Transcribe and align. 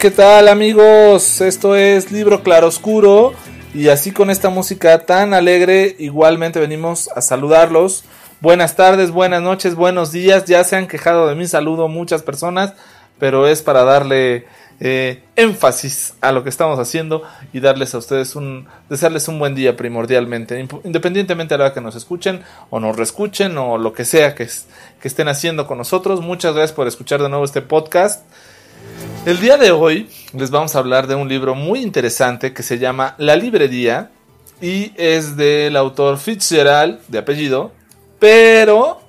¿qué 0.00 0.10
tal 0.10 0.48
amigos? 0.48 1.42
Esto 1.42 1.76
es 1.76 2.10
Libro 2.10 2.42
Claroscuro 2.42 3.34
y 3.74 3.88
así 3.88 4.12
con 4.12 4.30
esta 4.30 4.48
música 4.48 5.04
tan 5.04 5.34
alegre 5.34 5.94
igualmente 5.98 6.58
venimos 6.58 7.10
a 7.14 7.20
saludarlos. 7.20 8.04
Buenas 8.40 8.76
tardes, 8.76 9.10
buenas 9.10 9.42
noches, 9.42 9.74
buenos 9.74 10.10
días. 10.10 10.46
Ya 10.46 10.64
se 10.64 10.76
han 10.76 10.88
quejado 10.88 11.28
de 11.28 11.34
mi 11.34 11.46
saludo 11.46 11.86
muchas 11.88 12.22
personas, 12.22 12.72
pero 13.18 13.46
es 13.46 13.60
para 13.60 13.84
darle 13.84 14.46
eh, 14.80 15.22
énfasis 15.36 16.14
a 16.22 16.32
lo 16.32 16.44
que 16.44 16.48
estamos 16.48 16.78
haciendo 16.78 17.22
y 17.52 17.60
darles 17.60 17.94
a 17.94 17.98
ustedes 17.98 18.34
un, 18.36 18.68
desearles 18.88 19.28
un 19.28 19.38
buen 19.38 19.54
día 19.54 19.76
primordialmente, 19.76 20.66
independientemente 20.82 21.52
de 21.52 21.58
la 21.58 21.64
hora 21.64 21.74
que 21.74 21.82
nos 21.82 21.94
escuchen 21.94 22.42
o 22.70 22.80
nos 22.80 22.96
reescuchen 22.96 23.58
o 23.58 23.76
lo 23.76 23.92
que 23.92 24.06
sea 24.06 24.34
que 24.34 24.48
estén 25.02 25.28
haciendo 25.28 25.66
con 25.66 25.76
nosotros. 25.76 26.22
Muchas 26.22 26.54
gracias 26.54 26.74
por 26.74 26.88
escuchar 26.88 27.20
de 27.20 27.28
nuevo 27.28 27.44
este 27.44 27.60
podcast. 27.60 28.22
El 29.26 29.38
día 29.38 29.58
de 29.58 29.70
hoy 29.70 30.08
les 30.32 30.50
vamos 30.50 30.74
a 30.74 30.78
hablar 30.78 31.06
de 31.06 31.14
un 31.14 31.28
libro 31.28 31.54
muy 31.54 31.82
interesante 31.82 32.54
que 32.54 32.62
se 32.62 32.78
llama 32.78 33.14
La 33.18 33.36
Librería 33.36 34.10
y 34.62 34.92
es 34.96 35.36
del 35.36 35.76
autor 35.76 36.18
Fitzgerald, 36.18 37.00
de 37.08 37.18
apellido, 37.18 37.72
pero 38.18 39.00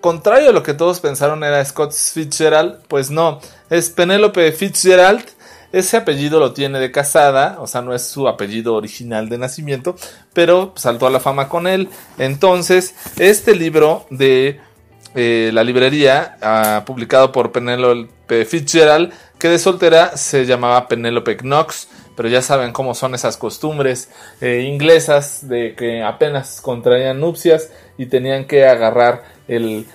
contrario 0.00 0.50
a 0.50 0.52
lo 0.52 0.62
que 0.62 0.74
todos 0.74 1.00
pensaron 1.00 1.44
era 1.44 1.64
Scott 1.64 1.92
Fitzgerald, 1.92 2.80
pues 2.88 3.10
no, 3.10 3.40
es 3.68 3.90
Penélope 3.90 4.52
Fitzgerald. 4.52 5.24
Ese 5.72 5.96
apellido 5.96 6.40
lo 6.40 6.52
tiene 6.52 6.80
de 6.80 6.90
casada, 6.90 7.58
o 7.60 7.66
sea, 7.68 7.80
no 7.80 7.94
es 7.94 8.02
su 8.02 8.26
apellido 8.26 8.74
original 8.74 9.28
de 9.28 9.38
nacimiento, 9.38 9.94
pero 10.32 10.72
saltó 10.74 11.06
a 11.06 11.10
la 11.10 11.20
fama 11.20 11.48
con 11.48 11.68
él. 11.68 11.88
Entonces, 12.18 12.94
este 13.18 13.54
libro 13.54 14.04
de 14.10 14.60
eh, 15.14 15.50
la 15.52 15.64
librería, 15.64 16.36
ah, 16.40 16.84
publicado 16.86 17.32
por 17.32 17.52
Penélope 17.52 18.44
Fitzgerald, 18.44 19.12
que 19.38 19.48
de 19.48 19.58
soltera 19.58 20.16
se 20.16 20.46
llamaba 20.46 20.86
Penélope 20.86 21.36
Knox, 21.38 21.88
pero 22.16 22.28
ya 22.28 22.42
saben 22.42 22.72
cómo 22.72 22.94
son 22.94 23.14
esas 23.14 23.36
costumbres 23.36 24.10
eh, 24.40 24.62
inglesas 24.68 25.48
de 25.48 25.74
que 25.74 26.02
apenas 26.02 26.60
contraían 26.60 27.18
nupcias 27.18 27.70
y 27.96 28.06
tenían 28.06 28.44
que 28.44 28.66
agarrar 28.66 29.24
el 29.48 29.86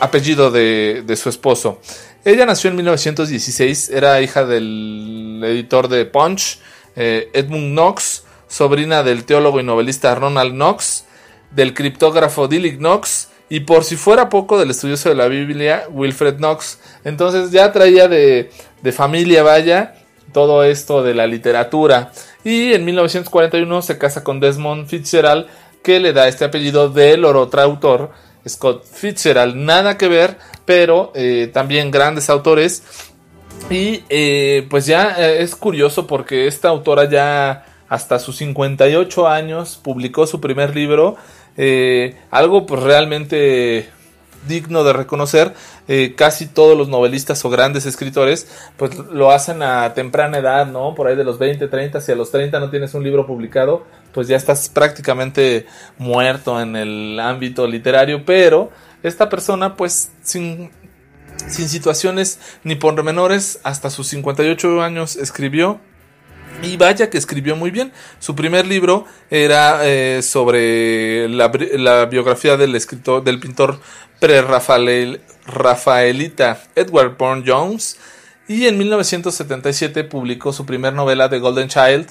apellido 0.00 0.50
de, 0.50 1.04
su 1.16 1.28
esposo. 1.28 1.80
Ella 2.24 2.46
nació 2.46 2.70
en 2.70 2.76
1916, 2.76 3.90
era 3.90 4.20
hija 4.22 4.44
del 4.44 5.42
editor 5.44 5.88
de 5.88 6.06
Punch, 6.06 6.60
eh, 6.96 7.30
Edmund 7.34 7.72
Knox, 7.72 8.24
sobrina 8.48 9.02
del 9.02 9.24
teólogo 9.24 9.60
y 9.60 9.64
novelista 9.64 10.14
Ronald 10.14 10.52
Knox, 10.52 11.04
del 11.50 11.74
criptógrafo 11.74 12.46
Dilly 12.46 12.76
Knox, 12.76 13.29
y 13.50 13.60
por 13.60 13.84
si 13.84 13.96
fuera 13.96 14.28
poco 14.28 14.58
del 14.58 14.70
estudioso 14.70 15.08
de 15.08 15.16
la 15.16 15.26
Biblia, 15.26 15.84
Wilfred 15.90 16.36
Knox. 16.36 16.78
Entonces 17.04 17.50
ya 17.50 17.72
traía 17.72 18.06
de, 18.06 18.50
de 18.80 18.92
familia, 18.92 19.42
vaya, 19.42 19.96
todo 20.32 20.62
esto 20.62 21.02
de 21.02 21.14
la 21.14 21.26
literatura. 21.26 22.12
Y 22.44 22.72
en 22.72 22.84
1941 22.84 23.82
se 23.82 23.98
casa 23.98 24.22
con 24.22 24.38
Desmond 24.38 24.86
Fitzgerald, 24.86 25.46
que 25.82 25.98
le 25.98 26.12
da 26.12 26.28
este 26.28 26.44
apellido 26.44 26.90
del 26.90 27.24
otro 27.24 27.60
autor, 27.60 28.12
Scott 28.48 28.84
Fitzgerald. 28.84 29.56
Nada 29.56 29.98
que 29.98 30.06
ver, 30.06 30.38
pero 30.64 31.10
eh, 31.16 31.50
también 31.52 31.90
grandes 31.90 32.30
autores. 32.30 32.84
Y 33.68 34.04
eh, 34.08 34.64
pues 34.70 34.86
ya 34.86 35.16
eh, 35.18 35.42
es 35.42 35.56
curioso 35.56 36.06
porque 36.06 36.46
esta 36.46 36.68
autora 36.68 37.10
ya 37.10 37.66
hasta 37.90 38.18
sus 38.20 38.36
58 38.36 39.28
años 39.28 39.78
publicó 39.82 40.26
su 40.26 40.40
primer 40.40 40.74
libro 40.74 41.16
eh, 41.58 42.16
algo 42.30 42.64
pues 42.64 42.82
realmente 42.82 43.90
digno 44.48 44.84
de 44.84 44.92
reconocer. 44.92 45.52
Eh, 45.88 46.14
casi 46.16 46.46
todos 46.46 46.78
los 46.78 46.88
novelistas 46.88 47.44
o 47.44 47.50
grandes 47.50 47.84
escritores 47.84 48.48
pues 48.76 48.96
lo 48.96 49.32
hacen 49.32 49.62
a 49.62 49.92
temprana 49.92 50.38
edad, 50.38 50.66
¿no? 50.66 50.94
Por 50.94 51.08
ahí 51.08 51.16
de 51.16 51.24
los 51.24 51.38
20, 51.38 51.66
30, 51.66 52.00
si 52.00 52.12
a 52.12 52.14
los 52.14 52.30
30 52.30 52.60
no 52.60 52.70
tienes 52.70 52.94
un 52.94 53.02
libro 53.02 53.26
publicado, 53.26 53.84
pues 54.12 54.28
ya 54.28 54.36
estás 54.36 54.68
prácticamente 54.68 55.66
muerto 55.98 56.60
en 56.60 56.76
el 56.76 57.18
ámbito 57.18 57.66
literario, 57.66 58.24
pero 58.24 58.70
esta 59.02 59.28
persona 59.28 59.76
pues 59.76 60.12
sin, 60.22 60.70
sin 61.48 61.68
situaciones 61.68 62.38
ni 62.62 62.76
pormenores 62.76 63.58
hasta 63.64 63.90
sus 63.90 64.06
58 64.06 64.80
años 64.80 65.16
escribió 65.16 65.80
y 66.62 66.76
vaya 66.76 67.10
que 67.10 67.18
escribió 67.18 67.56
muy 67.56 67.70
bien. 67.70 67.92
Su 68.18 68.34
primer 68.34 68.66
libro 68.66 69.04
era 69.30 69.80
eh, 69.82 70.22
sobre 70.22 71.28
la, 71.28 71.48
biografía 72.06 72.56
del 72.56 72.74
escritor, 72.74 73.22
del 73.24 73.38
pintor 73.40 73.80
pre-rafaelita 74.18 76.62
Edward 76.74 77.16
Bourne 77.16 77.44
Jones. 77.46 77.98
Y 78.48 78.66
en 78.66 78.76
1977 78.78 80.04
publicó 80.04 80.52
su 80.52 80.66
primer 80.66 80.92
novela 80.92 81.30
The 81.30 81.38
Golden 81.38 81.68
Child. 81.68 82.08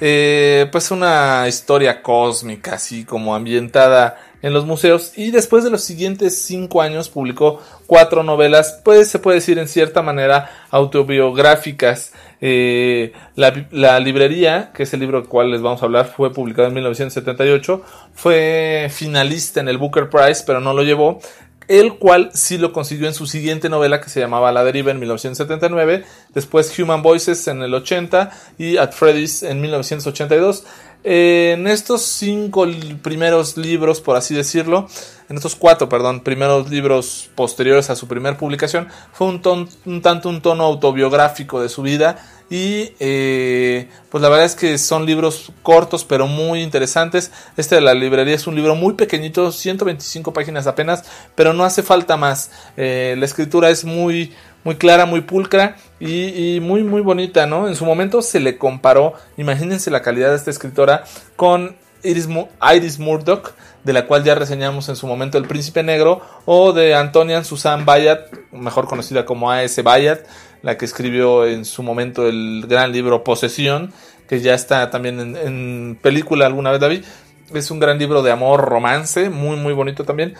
Eh, 0.00 0.66
pues 0.72 0.90
una 0.90 1.46
historia 1.46 2.02
cósmica, 2.02 2.74
así 2.74 3.04
como 3.04 3.32
ambientada 3.34 4.16
en 4.44 4.52
los 4.52 4.66
museos. 4.66 5.12
Y 5.16 5.30
después 5.30 5.64
de 5.64 5.70
los 5.70 5.82
siguientes 5.82 6.42
cinco 6.42 6.82
años 6.82 7.08
publicó 7.08 7.62
cuatro 7.86 8.22
novelas, 8.22 8.78
pues 8.84 9.08
se 9.08 9.18
puede 9.18 9.36
decir 9.36 9.58
en 9.58 9.68
cierta 9.68 10.02
manera 10.02 10.50
autobiográficas. 10.70 12.12
Eh, 12.46 13.14
la, 13.36 14.00
librería, 14.00 14.70
que 14.74 14.82
es 14.82 14.92
el 14.92 15.00
libro 15.00 15.18
del 15.18 15.30
cual 15.30 15.50
les 15.50 15.62
vamos 15.62 15.80
a 15.80 15.86
hablar, 15.86 16.12
fue 16.14 16.30
publicado 16.30 16.68
en 16.68 16.74
1978. 16.74 17.82
Fue 18.12 18.88
finalista 18.90 19.60
en 19.60 19.68
el 19.68 19.78
Booker 19.78 20.10
Prize, 20.10 20.44
pero 20.46 20.60
no 20.60 20.74
lo 20.74 20.82
llevó. 20.82 21.20
El 21.68 21.94
cual 21.94 22.28
sí 22.34 22.58
lo 22.58 22.74
consiguió 22.74 23.08
en 23.08 23.14
su 23.14 23.26
siguiente 23.26 23.70
novela 23.70 24.02
que 24.02 24.10
se 24.10 24.20
llamaba 24.20 24.52
La 24.52 24.62
Deriva 24.62 24.90
en 24.90 24.98
1979. 24.98 26.04
Después 26.34 26.78
Human 26.78 27.00
Voices 27.00 27.48
en 27.48 27.62
el 27.62 27.72
80 27.72 28.30
y 28.58 28.76
At 28.76 28.92
Freddy's 28.92 29.42
en 29.42 29.62
1982 29.62 30.66
en 31.04 31.66
estos 31.66 32.02
cinco 32.02 32.66
primeros 33.02 33.58
libros, 33.58 34.00
por 34.00 34.16
así 34.16 34.34
decirlo, 34.34 34.88
en 35.28 35.36
estos 35.36 35.54
cuatro, 35.54 35.88
perdón, 35.88 36.20
primeros 36.20 36.70
libros 36.70 37.30
posteriores 37.34 37.90
a 37.90 37.96
su 37.96 38.08
primera 38.08 38.36
publicación, 38.38 38.88
fue 39.12 39.26
un, 39.28 40.00
tanto 40.00 40.28
un 40.28 40.40
tono 40.40 40.64
autobiográfico 40.64 41.60
de 41.60 41.68
su 41.68 41.82
vida 41.82 42.16
y 42.50 42.92
eh, 43.00 43.88
pues 44.10 44.22
la 44.22 44.28
verdad 44.28 44.46
es 44.46 44.54
que 44.54 44.76
son 44.78 45.06
libros 45.06 45.52
cortos 45.62 46.04
pero 46.04 46.26
muy 46.26 46.62
interesantes. 46.62 47.32
Este 47.56 47.74
de 47.74 47.80
la 47.80 47.94
librería 47.94 48.34
es 48.34 48.46
un 48.46 48.54
libro 48.54 48.74
muy 48.74 48.94
pequeñito, 48.94 49.50
125 49.50 50.32
páginas 50.32 50.66
apenas, 50.66 51.04
pero 51.34 51.52
no 51.52 51.64
hace 51.64 51.82
falta 51.82 52.16
más. 52.16 52.50
Eh, 52.76 53.14
la 53.18 53.24
escritura 53.24 53.70
es 53.70 53.84
muy 53.84 54.32
muy 54.64 54.76
clara, 54.76 55.06
muy 55.06 55.20
pulcra 55.20 55.76
y, 56.00 56.58
muy, 56.60 56.82
muy 56.82 57.02
bonita, 57.02 57.46
¿no? 57.46 57.68
En 57.68 57.76
su 57.76 57.84
momento 57.84 58.22
se 58.22 58.40
le 58.40 58.58
comparó, 58.58 59.14
imagínense 59.36 59.90
la 59.90 60.02
calidad 60.02 60.30
de 60.30 60.36
esta 60.36 60.50
escritora, 60.50 61.04
con 61.36 61.76
Iris, 62.02 62.28
Iris 62.74 62.98
Murdoch, 62.98 63.52
de 63.84 63.92
la 63.92 64.06
cual 64.06 64.24
ya 64.24 64.34
reseñamos 64.34 64.88
en 64.88 64.96
su 64.96 65.06
momento 65.06 65.38
El 65.38 65.46
Príncipe 65.46 65.82
Negro, 65.82 66.22
o 66.46 66.72
de 66.72 66.94
Antonian 66.94 67.44
Susan 67.44 67.84
Bayat, 67.84 68.32
mejor 68.52 68.86
conocida 68.86 69.24
como 69.24 69.50
A.S. 69.50 69.80
Bayat, 69.82 70.20
la 70.62 70.78
que 70.78 70.86
escribió 70.86 71.46
en 71.46 71.64
su 71.64 71.82
momento 71.82 72.26
el 72.26 72.64
gran 72.66 72.92
libro 72.92 73.22
Posesión, 73.22 73.92
que 74.28 74.40
ya 74.40 74.54
está 74.54 74.90
también 74.90 75.20
en, 75.20 75.36
en 75.36 75.98
película 76.00 76.46
alguna 76.46 76.70
vez, 76.70 76.80
David. 76.80 77.04
Es 77.52 77.70
un 77.70 77.78
gran 77.78 77.98
libro 77.98 78.22
de 78.22 78.32
amor, 78.32 78.64
romance, 78.64 79.28
muy 79.28 79.56
muy 79.56 79.74
bonito 79.74 80.04
también 80.04 80.34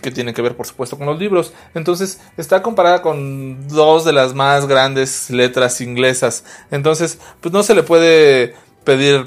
que 0.00 0.10
tiene 0.10 0.32
que 0.32 0.42
ver 0.42 0.56
por 0.56 0.66
supuesto 0.66 0.96
con 0.96 1.06
los 1.06 1.18
libros. 1.18 1.52
Entonces 1.74 2.20
está 2.36 2.62
comparada 2.62 3.02
con 3.02 3.68
dos 3.68 4.04
de 4.04 4.12
las 4.12 4.34
más 4.34 4.66
grandes 4.66 5.30
letras 5.30 5.80
inglesas. 5.80 6.44
Entonces 6.70 7.18
pues 7.40 7.52
no 7.52 7.62
se 7.62 7.74
le 7.74 7.82
puede 7.82 8.54
pedir 8.84 9.26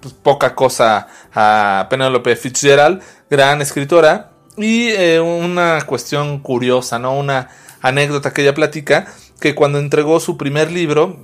pues, 0.00 0.14
poca 0.14 0.54
cosa 0.54 1.08
a 1.32 1.86
Penelope 1.88 2.36
Fitzgerald, 2.36 3.02
gran 3.30 3.62
escritora. 3.62 4.30
Y 4.56 4.88
eh, 4.88 5.18
una 5.18 5.80
cuestión 5.86 6.40
curiosa, 6.40 6.98
¿no? 6.98 7.16
Una 7.16 7.48
anécdota 7.80 8.32
que 8.32 8.42
ella 8.42 8.54
platica, 8.54 9.06
que 9.40 9.54
cuando 9.54 9.78
entregó 9.78 10.20
su 10.20 10.36
primer 10.36 10.70
libro, 10.70 11.20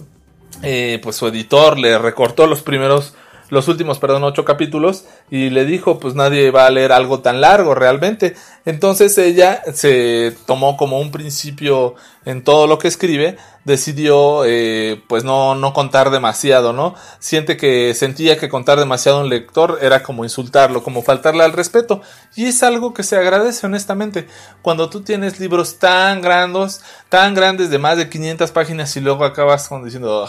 eh, 0.63 0.99
pues 1.03 1.17
su 1.17 1.27
editor 1.27 1.79
le 1.79 1.99
recortó 1.99 2.47
los 2.47 2.63
primeros 2.63 3.15
los 3.51 3.69
últimos, 3.69 3.99
perdón, 3.99 4.25
ocho 4.25 4.45
capítulos 4.45 5.05
y 5.31 5.51
le 5.51 5.65
dijo, 5.65 5.99
pues 5.99 6.15
nadie 6.15 6.51
va 6.51 6.67
a 6.67 6.71
leer 6.71 6.93
algo 6.93 7.21
tan 7.21 7.41
largo 7.41 7.75
realmente. 7.75 8.35
Entonces 8.65 9.17
ella 9.19 9.63
se 9.73 10.37
tomó 10.47 10.77
como 10.77 11.01
un 11.01 11.11
principio 11.11 11.95
en 12.25 12.45
todo 12.45 12.67
lo 12.67 12.79
que 12.79 12.89
escribe, 12.89 13.39
decidió 13.65 14.45
eh, 14.45 15.03
pues 15.09 15.25
no, 15.25 15.55
no 15.55 15.73
contar 15.73 16.11
demasiado, 16.11 16.75
¿no? 16.75 16.95
Siente 17.21 17.57
que 17.57 17.95
sentía 17.95 18.37
que 18.37 18.51
contar 18.51 18.79
demasiado 18.79 19.19
a 19.19 19.23
un 19.23 19.31
lector 19.31 19.79
era 19.81 20.03
como 20.03 20.25
insultarlo, 20.25 20.83
como 20.83 21.03
faltarle 21.03 21.45
al 21.45 21.55
respeto. 21.55 22.03
Y 22.37 22.47
es 22.47 22.63
algo 22.63 22.93
que 22.93 23.03
se 23.03 23.17
agradece 23.17 23.67
honestamente. 23.67 24.27
Cuando 24.61 24.91
tú 24.91 25.01
tienes 25.01 25.41
libros 25.41 25.79
tan 25.79 26.21
grandes, 26.21 26.83
tan 27.09 27.35
grandes 27.35 27.71
de 27.71 27.79
más 27.79 27.97
de 27.97 28.11
500 28.11 28.51
páginas 28.51 28.95
y 28.97 29.01
luego 29.01 29.25
acabas 29.25 29.69
con 29.69 29.83
diciendo, 29.83 30.29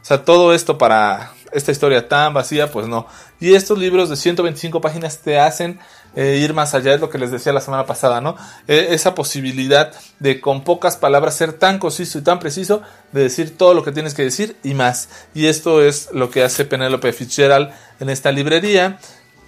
o 0.00 0.04
sea, 0.04 0.24
todo 0.24 0.54
esto 0.54 0.78
para 0.78 1.32
esta 1.52 1.72
historia 1.72 2.08
tan 2.08 2.34
vacía, 2.34 2.70
pues 2.70 2.88
no. 2.88 3.06
Y 3.40 3.54
estos 3.54 3.78
libros 3.78 4.08
de 4.10 4.16
125 4.16 4.80
páginas 4.80 5.18
te 5.18 5.38
hacen 5.38 5.78
eh, 6.16 6.40
ir 6.42 6.54
más 6.54 6.74
allá, 6.74 6.94
es 6.94 7.00
lo 7.00 7.10
que 7.10 7.18
les 7.18 7.30
decía 7.30 7.52
la 7.52 7.60
semana 7.60 7.86
pasada, 7.86 8.20
¿no? 8.20 8.36
E, 8.66 8.88
esa 8.90 9.14
posibilidad 9.14 9.92
de 10.18 10.40
con 10.40 10.64
pocas 10.64 10.96
palabras 10.96 11.36
ser 11.36 11.52
tan 11.52 11.78
conciso 11.78 12.18
y 12.18 12.22
tan 12.22 12.38
preciso, 12.38 12.82
de 13.12 13.22
decir 13.22 13.56
todo 13.56 13.74
lo 13.74 13.84
que 13.84 13.92
tienes 13.92 14.14
que 14.14 14.24
decir 14.24 14.56
y 14.62 14.74
más. 14.74 15.08
Y 15.34 15.46
esto 15.46 15.82
es 15.82 16.10
lo 16.12 16.30
que 16.30 16.42
hace 16.42 16.64
Penélope 16.64 17.12
Fitzgerald 17.12 17.70
en 18.00 18.10
esta 18.10 18.32
librería. 18.32 18.98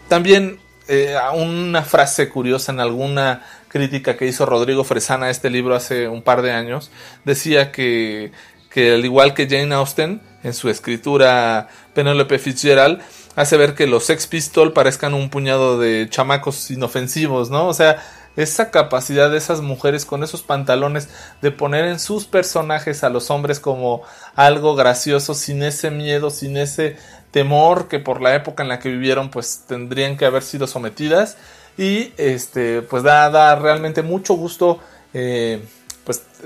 También 0.09 0.61
eh, 0.89 1.17
una 1.35 1.83
frase 1.83 2.29
curiosa 2.29 2.73
en 2.73 2.81
alguna 2.81 3.45
crítica 3.69 4.17
que 4.17 4.27
hizo 4.27 4.47
Rodrigo 4.47 4.85
Fresana 4.85 5.27
a 5.27 5.31
este 5.31 5.49
libro 5.49 5.75
hace 5.75 6.09
un 6.09 6.23
par 6.23 6.43
de 6.43 6.51
años, 6.51 6.91
decía 7.25 7.71
que, 7.71 8.33
que 8.69 8.95
al 8.95 9.05
igual 9.05 9.33
que 9.33 9.49
Jane 9.49 9.73
Austen, 9.75 10.21
en 10.43 10.55
su 10.55 10.69
escritura 10.69 11.69
Penélope 11.95 12.39
Fitzgerald, 12.39 13.01
hace 13.37 13.57
ver 13.57 13.75
que 13.75 13.87
los 13.87 14.05
Sex 14.05 14.27
Pistol 14.27 14.73
parezcan 14.73 15.15
un 15.15 15.31
puñado 15.31 15.79
de 15.79 16.09
chamacos 16.11 16.71
inofensivos, 16.71 17.51
¿no? 17.51 17.69
O 17.69 17.75
sea, 17.75 18.03
esa 18.37 18.71
capacidad 18.71 19.31
de 19.31 19.39
esas 19.39 19.61
mujeres 19.61 20.05
con 20.05 20.23
esos 20.23 20.43
pantalones 20.43 21.09
de 21.43 21.51
poner 21.51 21.85
en 21.87 21.99
sus 21.99 22.27
personajes 22.27 23.03
a 23.05 23.11
los 23.11 23.31
hombres 23.31 23.61
como 23.61 24.03
algo 24.35 24.75
gracioso, 24.77 25.35
sin 25.35 25.63
ese 25.63 25.91
miedo, 25.91 26.31
sin 26.31 26.57
ese 26.57 26.97
temor 27.31 27.89
que 27.89 27.99
por 27.99 28.21
la 28.21 28.35
época 28.35 28.63
en 28.63 28.69
la 28.69 28.79
que 28.79 28.89
vivieron 28.89 29.31
pues 29.31 29.65
tendrían 29.67 30.17
que 30.17 30.27
haber 30.27 30.43
sido 30.43 30.67
sometidas 30.67 31.37
y 31.79 32.13
este 32.17 32.83
pues 32.83 33.03
da, 33.03 33.31
da 33.31 33.55
realmente 33.57 34.03
mucho 34.03 34.35
gusto 34.35 34.81
eh, 35.15 35.63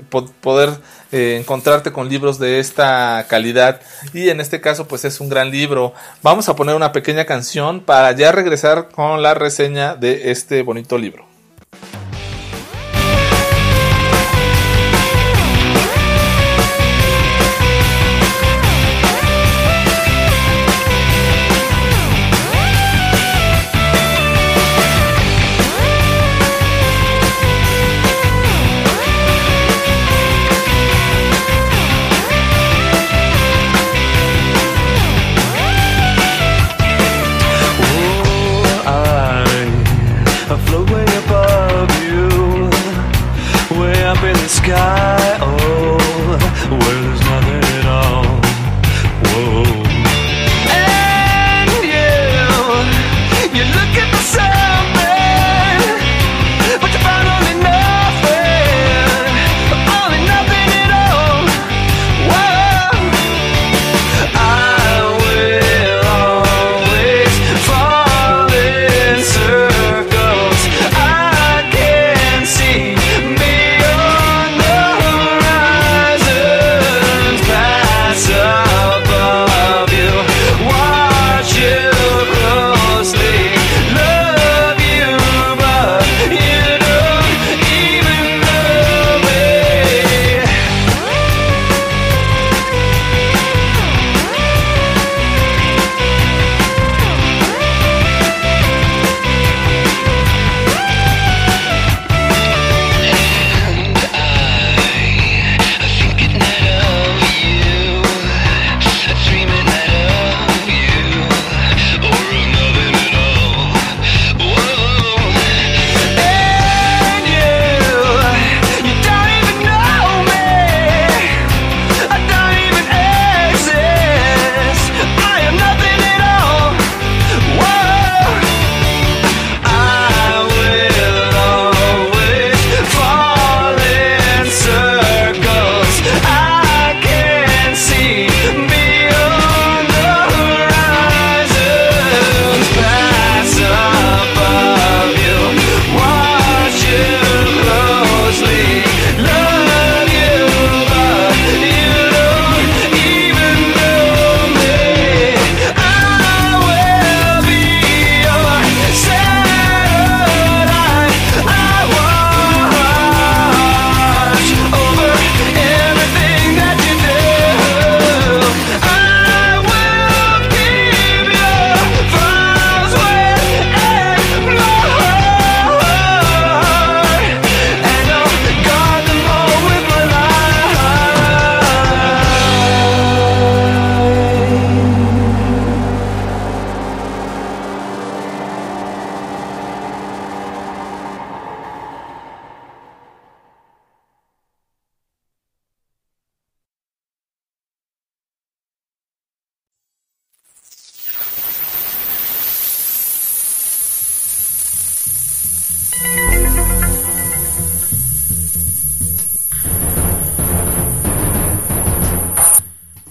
pues 0.09 0.31
poder 0.41 0.69
eh, 1.11 1.37
encontrarte 1.39 1.91
con 1.91 2.09
libros 2.09 2.39
de 2.39 2.59
esta 2.59 3.25
calidad. 3.27 3.81
Y 4.13 4.29
en 4.29 4.41
este 4.41 4.61
caso 4.61 4.87
pues 4.87 5.05
es 5.05 5.19
un 5.19 5.29
gran 5.29 5.51
libro. 5.51 5.93
Vamos 6.21 6.49
a 6.49 6.55
poner 6.55 6.75
una 6.75 6.91
pequeña 6.91 7.25
canción 7.25 7.81
para 7.81 8.11
ya 8.13 8.31
regresar 8.31 8.89
con 8.89 9.21
la 9.21 9.33
reseña 9.33 9.95
de 9.95 10.31
este 10.31 10.61
bonito 10.61 10.97
libro 10.97 11.34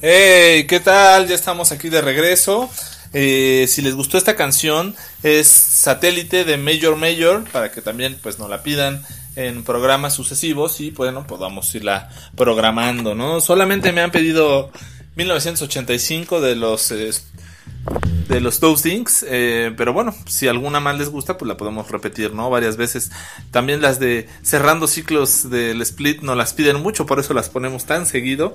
Hey, 0.06 0.66
¿qué 0.66 0.80
tal? 0.80 1.28
Ya 1.28 1.34
estamos 1.34 1.72
aquí 1.72 1.88
de 1.88 2.02
regreso. 2.02 2.68
Eh, 3.14 3.64
si 3.66 3.80
les 3.80 3.94
gustó 3.94 4.18
esta 4.18 4.36
canción, 4.36 4.94
es 5.22 5.48
satélite 5.48 6.44
de 6.44 6.58
Major 6.58 6.94
Major, 6.96 7.42
para 7.50 7.72
que 7.72 7.80
también 7.80 8.18
pues 8.22 8.38
nos 8.38 8.50
la 8.50 8.62
pidan 8.62 9.02
en 9.34 9.64
programas 9.64 10.12
sucesivos 10.12 10.78
y 10.82 10.90
bueno, 10.90 11.26
podamos 11.26 11.74
irla 11.74 12.10
programando, 12.36 13.14
¿no? 13.14 13.40
Solamente 13.40 13.92
me 13.92 14.02
han 14.02 14.10
pedido 14.10 14.70
1985 15.16 16.42
de 16.42 16.54
los 16.54 16.92
de 18.28 18.40
los 18.40 18.60
Toastings. 18.60 19.24
Eh, 19.28 19.72
pero 19.76 19.92
bueno, 19.92 20.14
si 20.26 20.48
alguna 20.48 20.80
más 20.80 20.98
les 20.98 21.08
gusta, 21.08 21.36
pues 21.36 21.48
la 21.48 21.56
podemos 21.56 21.90
repetir, 21.90 22.34
¿no? 22.34 22.50
Varias 22.50 22.76
veces. 22.76 23.10
También 23.50 23.82
las 23.82 23.98
de 23.98 24.28
cerrando 24.42 24.86
ciclos 24.86 25.50
del 25.50 25.80
split 25.82 26.22
no 26.22 26.34
las 26.34 26.52
piden 26.52 26.82
mucho, 26.82 27.06
por 27.06 27.20
eso 27.20 27.34
las 27.34 27.48
ponemos 27.48 27.84
tan 27.84 28.06
seguido. 28.06 28.54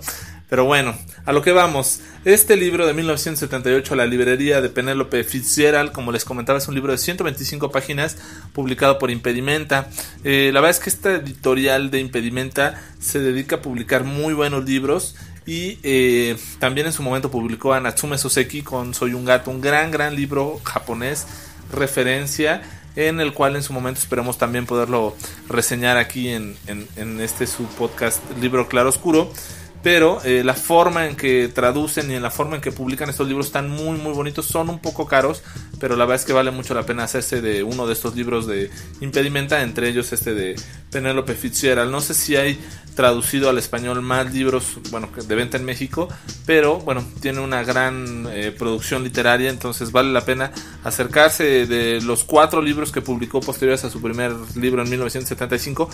Pero 0.50 0.66
bueno, 0.66 0.98
a 1.26 1.32
lo 1.32 1.42
que 1.42 1.52
vamos. 1.52 2.02
Este 2.26 2.58
libro 2.58 2.88
de 2.88 2.94
1978, 2.94 3.96
La 3.96 4.06
librería 4.06 4.62
de 4.62 4.70
Penélope 4.70 5.24
Fitzgerald, 5.24 5.92
como 5.92 6.12
les 6.12 6.26
comentaba, 6.26 6.58
es 6.58 6.68
un 6.68 6.76
libro 6.76 6.92
de 6.92 6.98
125 6.98 7.72
páginas 7.72 8.18
publicado 8.52 8.98
por 8.98 9.12
Impedimenta. 9.12 9.90
Eh, 10.24 10.50
la 10.52 10.60
verdad 10.60 10.78
es 10.78 10.84
que 10.84 10.90
esta 10.90 11.16
editorial 11.16 11.92
de 11.92 12.00
Impedimenta 12.00 12.82
se 13.00 13.20
dedica 13.20 13.58
a 13.58 13.62
publicar 13.62 14.04
muy 14.04 14.34
buenos 14.34 14.66
libros. 14.66 15.16
Y 15.50 15.80
eh, 15.82 16.38
también 16.60 16.86
en 16.86 16.94
su 16.94 17.02
momento 17.02 17.32
publicó 17.32 17.74
a 17.74 17.80
Natsume 17.80 18.20
Soseki 18.20 18.62
con 18.62 18.94
Soy 18.94 19.16
un 19.16 19.26
gato, 19.26 19.50
un 19.50 19.62
gran, 19.62 19.90
gran 19.90 20.16
libro 20.16 20.62
japonés, 20.64 21.26
referencia, 21.74 22.62
en 22.96 23.20
el 23.20 23.34
cual 23.34 23.56
en 23.56 23.64
su 23.64 23.74
momento 23.74 24.00
esperemos 24.00 24.38
también 24.38 24.68
poderlo 24.68 25.16
reseñar 25.48 25.98
aquí 25.98 26.30
en, 26.30 26.56
en 26.68 27.20
este 27.20 27.48
su 27.48 27.64
podcast 27.64 28.22
Libro 28.40 28.68
Claro 28.68 28.90
Oscuro 28.90 29.34
pero 29.82 30.22
eh, 30.24 30.44
la 30.44 30.54
forma 30.54 31.08
en 31.08 31.16
que 31.16 31.48
traducen 31.48 32.12
y 32.12 32.16
en 32.16 32.22
la 32.22 32.32
forma 32.32 32.56
en 32.56 32.62
que 32.62 32.72
publican 32.72 33.10
estos 33.10 33.28
libros 33.28 33.48
están 33.48 33.70
muy 33.70 33.98
muy 33.98 34.14
bonitos, 34.14 34.46
son 34.46 34.70
un 34.70 34.80
poco 34.80 35.06
caros, 35.06 35.44
pero 35.80 35.96
la 35.96 36.06
verdad 36.06 36.22
es 36.22 36.26
que 36.26 36.34
vale 36.34 36.52
mucho 36.52 36.74
la 36.74 36.86
pena 36.86 37.04
hacerse 37.04 37.42
de 37.42 37.64
uno 37.64 37.88
de 37.88 37.94
estos 37.94 38.16
libros 38.16 38.48
de 38.48 38.70
impedimenta, 39.02 39.62
entre 39.62 39.90
ellos 39.90 40.12
este 40.12 40.34
de 40.34 40.56
Penélope 40.92 41.34
Fitzgerald. 41.34 41.92
No 41.92 42.02
sé 42.02 42.14
si 42.14 42.36
hay 42.36 42.60
traducido 42.96 43.50
al 43.50 43.58
español 43.58 44.02
más 44.02 44.34
libros, 44.34 44.78
bueno, 44.92 45.08
de 45.16 45.36
venta 45.36 45.56
en 45.56 45.64
México, 45.64 46.10
pero 46.46 46.80
bueno, 46.80 47.02
tiene 47.22 47.40
una 47.40 47.64
gran 47.64 48.28
eh, 48.30 48.52
producción 48.52 49.06
literaria, 49.06 49.50
entonces 49.50 49.94
vale 49.94 50.12
la 50.12 50.26
pena 50.26 50.52
acercarse 50.84 51.66
de 51.66 52.02
los 52.02 52.26
cuatro 52.26 52.62
libros 52.62 52.92
que 52.92 53.02
publicó 53.02 53.40
posteriores 53.40 53.86
a 53.86 53.90
su 53.90 54.02
primer 54.02 54.34
libro 54.56 54.82
en 54.84 54.90
1975. 54.90 55.90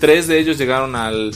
Tres 0.00 0.28
de 0.28 0.38
ellos 0.38 0.58
llegaron 0.58 0.96
al 0.96 1.32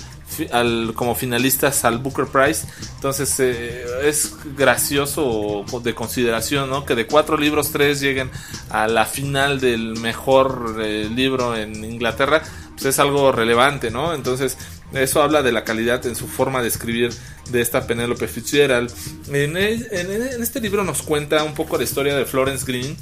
como 0.94 1.14
finalistas 1.14 1.84
al 1.84 1.98
Booker 1.98 2.26
Prize. 2.26 2.66
Entonces 2.96 3.38
eh, 3.40 3.84
es 4.04 4.34
gracioso 4.56 5.64
de 5.82 5.94
consideración, 5.94 6.70
¿no? 6.70 6.84
Que 6.84 6.94
de 6.94 7.06
cuatro 7.06 7.36
libros 7.36 7.70
tres 7.72 8.00
lleguen 8.00 8.30
a 8.70 8.88
la 8.88 9.04
final 9.06 9.60
del 9.60 9.96
mejor 9.96 10.76
eh, 10.82 11.08
libro 11.14 11.56
en 11.56 11.84
Inglaterra, 11.84 12.42
pues 12.72 12.86
es 12.86 12.98
algo 12.98 13.32
relevante, 13.32 13.90
¿no? 13.90 14.14
Entonces 14.14 14.56
eso 14.92 15.22
habla 15.22 15.42
de 15.42 15.52
la 15.52 15.64
calidad 15.64 16.04
en 16.06 16.14
su 16.14 16.26
forma 16.26 16.62
de 16.62 16.68
escribir 16.68 17.12
de 17.50 17.60
esta 17.60 17.86
Penélope 17.86 18.28
Fitzgerald. 18.28 18.92
En, 19.28 19.56
en, 19.56 20.42
este 20.42 20.60
libro 20.60 20.84
nos 20.84 21.02
cuenta 21.02 21.42
un 21.42 21.54
poco 21.54 21.76
la 21.76 21.84
historia 21.84 22.14
de 22.16 22.24
Florence 22.24 22.64
Green 22.64 22.96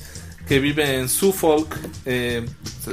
que 0.49 0.59
vive 0.59 0.99
en 0.99 1.09
Suffolk 1.09 1.77
eh, 2.05 2.45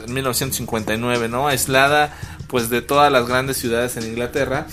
en 0.05 0.13
1959, 0.13 1.29
¿no? 1.29 1.47
Aislada 1.47 2.15
pues 2.49 2.69
de 2.69 2.81
todas 2.81 3.11
las 3.11 3.27
grandes 3.27 3.57
ciudades 3.57 3.95
en 3.95 4.03
Inglaterra. 4.03 4.67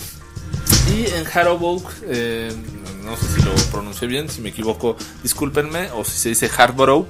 Y 0.93 1.05
en 1.05 1.25
Harrowburg, 1.31 1.85
eh, 2.03 2.51
no 3.05 3.15
sé 3.15 3.27
si 3.35 3.41
lo 3.43 3.53
pronuncié 3.71 4.07
bien, 4.07 4.29
si 4.29 4.41
me 4.41 4.49
equivoco, 4.49 4.97
discúlpenme, 5.23 5.91
o 5.91 6.03
si 6.03 6.17
se 6.17 6.29
dice 6.29 6.49
Harborough, 6.57 7.07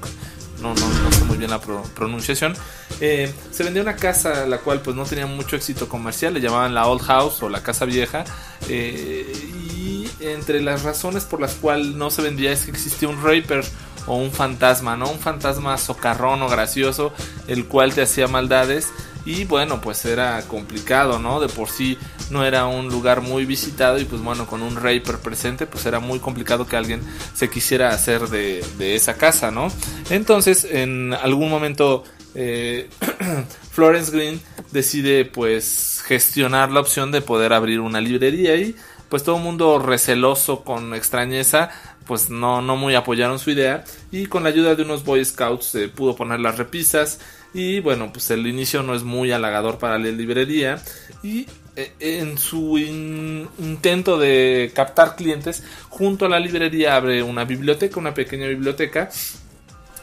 no, 0.60 0.74
no, 0.74 0.88
no 0.88 1.12
sé 1.12 1.24
muy 1.24 1.38
bien 1.38 1.50
la 1.50 1.60
pronunciación. 1.60 2.54
Eh, 3.00 3.32
se 3.50 3.64
vendía 3.64 3.82
una 3.82 3.96
casa 3.96 4.46
la 4.46 4.58
cual 4.58 4.80
pues 4.80 4.96
no 4.96 5.04
tenía 5.04 5.26
mucho 5.26 5.56
éxito 5.56 5.88
comercial, 5.88 6.34
le 6.34 6.40
llamaban 6.40 6.74
la 6.74 6.86
Old 6.86 7.02
House 7.02 7.42
o 7.42 7.48
la 7.48 7.62
Casa 7.62 7.84
Vieja. 7.84 8.24
Eh, 8.68 9.32
y 9.76 10.10
entre 10.20 10.60
las 10.60 10.82
razones 10.82 11.24
por 11.24 11.40
las 11.40 11.54
cuales 11.54 11.94
no 11.94 12.10
se 12.10 12.22
vendía 12.22 12.52
es 12.52 12.64
que 12.64 12.72
existía 12.72 13.08
un 13.08 13.22
raper 13.22 13.64
o 14.06 14.16
un 14.16 14.32
fantasma, 14.32 14.96
¿no? 14.96 15.10
Un 15.10 15.18
fantasma 15.18 15.78
socarrón 15.78 16.42
o 16.42 16.48
gracioso, 16.48 17.12
el 17.46 17.66
cual 17.66 17.94
te 17.94 18.02
hacía 18.02 18.26
maldades 18.26 18.88
y 19.28 19.44
bueno, 19.44 19.78
pues 19.78 20.06
era 20.06 20.40
complicado, 20.48 21.18
¿no? 21.18 21.38
De 21.38 21.48
por 21.48 21.68
sí 21.68 21.98
no 22.30 22.46
era 22.46 22.64
un 22.64 22.88
lugar 22.88 23.20
muy 23.20 23.44
visitado 23.44 23.98
y 23.98 24.06
pues 24.06 24.22
bueno, 24.22 24.46
con 24.46 24.62
un 24.62 24.76
Raper 24.76 25.18
presente, 25.18 25.66
pues 25.66 25.84
era 25.84 26.00
muy 26.00 26.18
complicado 26.18 26.66
que 26.66 26.76
alguien 26.76 27.02
se 27.34 27.50
quisiera 27.50 27.90
hacer 27.90 28.28
de, 28.28 28.64
esa 28.96 29.18
casa, 29.18 29.50
¿no? 29.50 29.70
Entonces, 30.08 30.64
en 30.64 31.12
algún 31.12 31.50
momento, 31.50 32.04
eh, 32.34 32.88
Florence 33.70 34.10
Green 34.12 34.40
decide 34.72 35.26
pues 35.26 36.02
gestionar 36.06 36.72
la 36.72 36.80
opción 36.80 37.12
de 37.12 37.20
poder 37.20 37.52
abrir 37.52 37.80
una 37.80 38.00
librería 38.00 38.56
y 38.56 38.76
pues 39.10 39.24
todo 39.24 39.36
el 39.36 39.42
mundo 39.42 39.78
receloso 39.78 40.64
con 40.64 40.94
extrañeza 40.94 41.68
pues 42.06 42.30
no, 42.30 42.62
no 42.62 42.76
muy 42.76 42.94
apoyaron 42.94 43.38
su 43.38 43.50
idea 43.50 43.84
y 44.10 44.24
con 44.24 44.42
la 44.42 44.48
ayuda 44.48 44.74
de 44.74 44.82
unos 44.82 45.04
Boy 45.04 45.22
Scouts 45.22 45.66
se 45.66 45.88
pudo 45.88 46.16
poner 46.16 46.40
las 46.40 46.56
repisas 46.56 47.20
y 47.54 47.80
bueno, 47.80 48.12
pues 48.12 48.30
el 48.30 48.46
inicio 48.46 48.82
no 48.82 48.94
es 48.94 49.02
muy 49.02 49.32
halagador 49.32 49.78
para 49.78 49.98
la 49.98 50.08
librería. 50.08 50.82
Y 51.22 51.46
eh, 51.76 51.92
en 52.00 52.38
su 52.38 52.76
intento 52.78 54.18
de 54.18 54.72
captar 54.74 55.16
clientes, 55.16 55.62
junto 55.88 56.26
a 56.26 56.28
la 56.28 56.40
librería 56.40 56.96
abre 56.96 57.22
una 57.22 57.44
biblioteca, 57.44 58.00
una 58.00 58.14
pequeña 58.14 58.48
biblioteca 58.48 59.10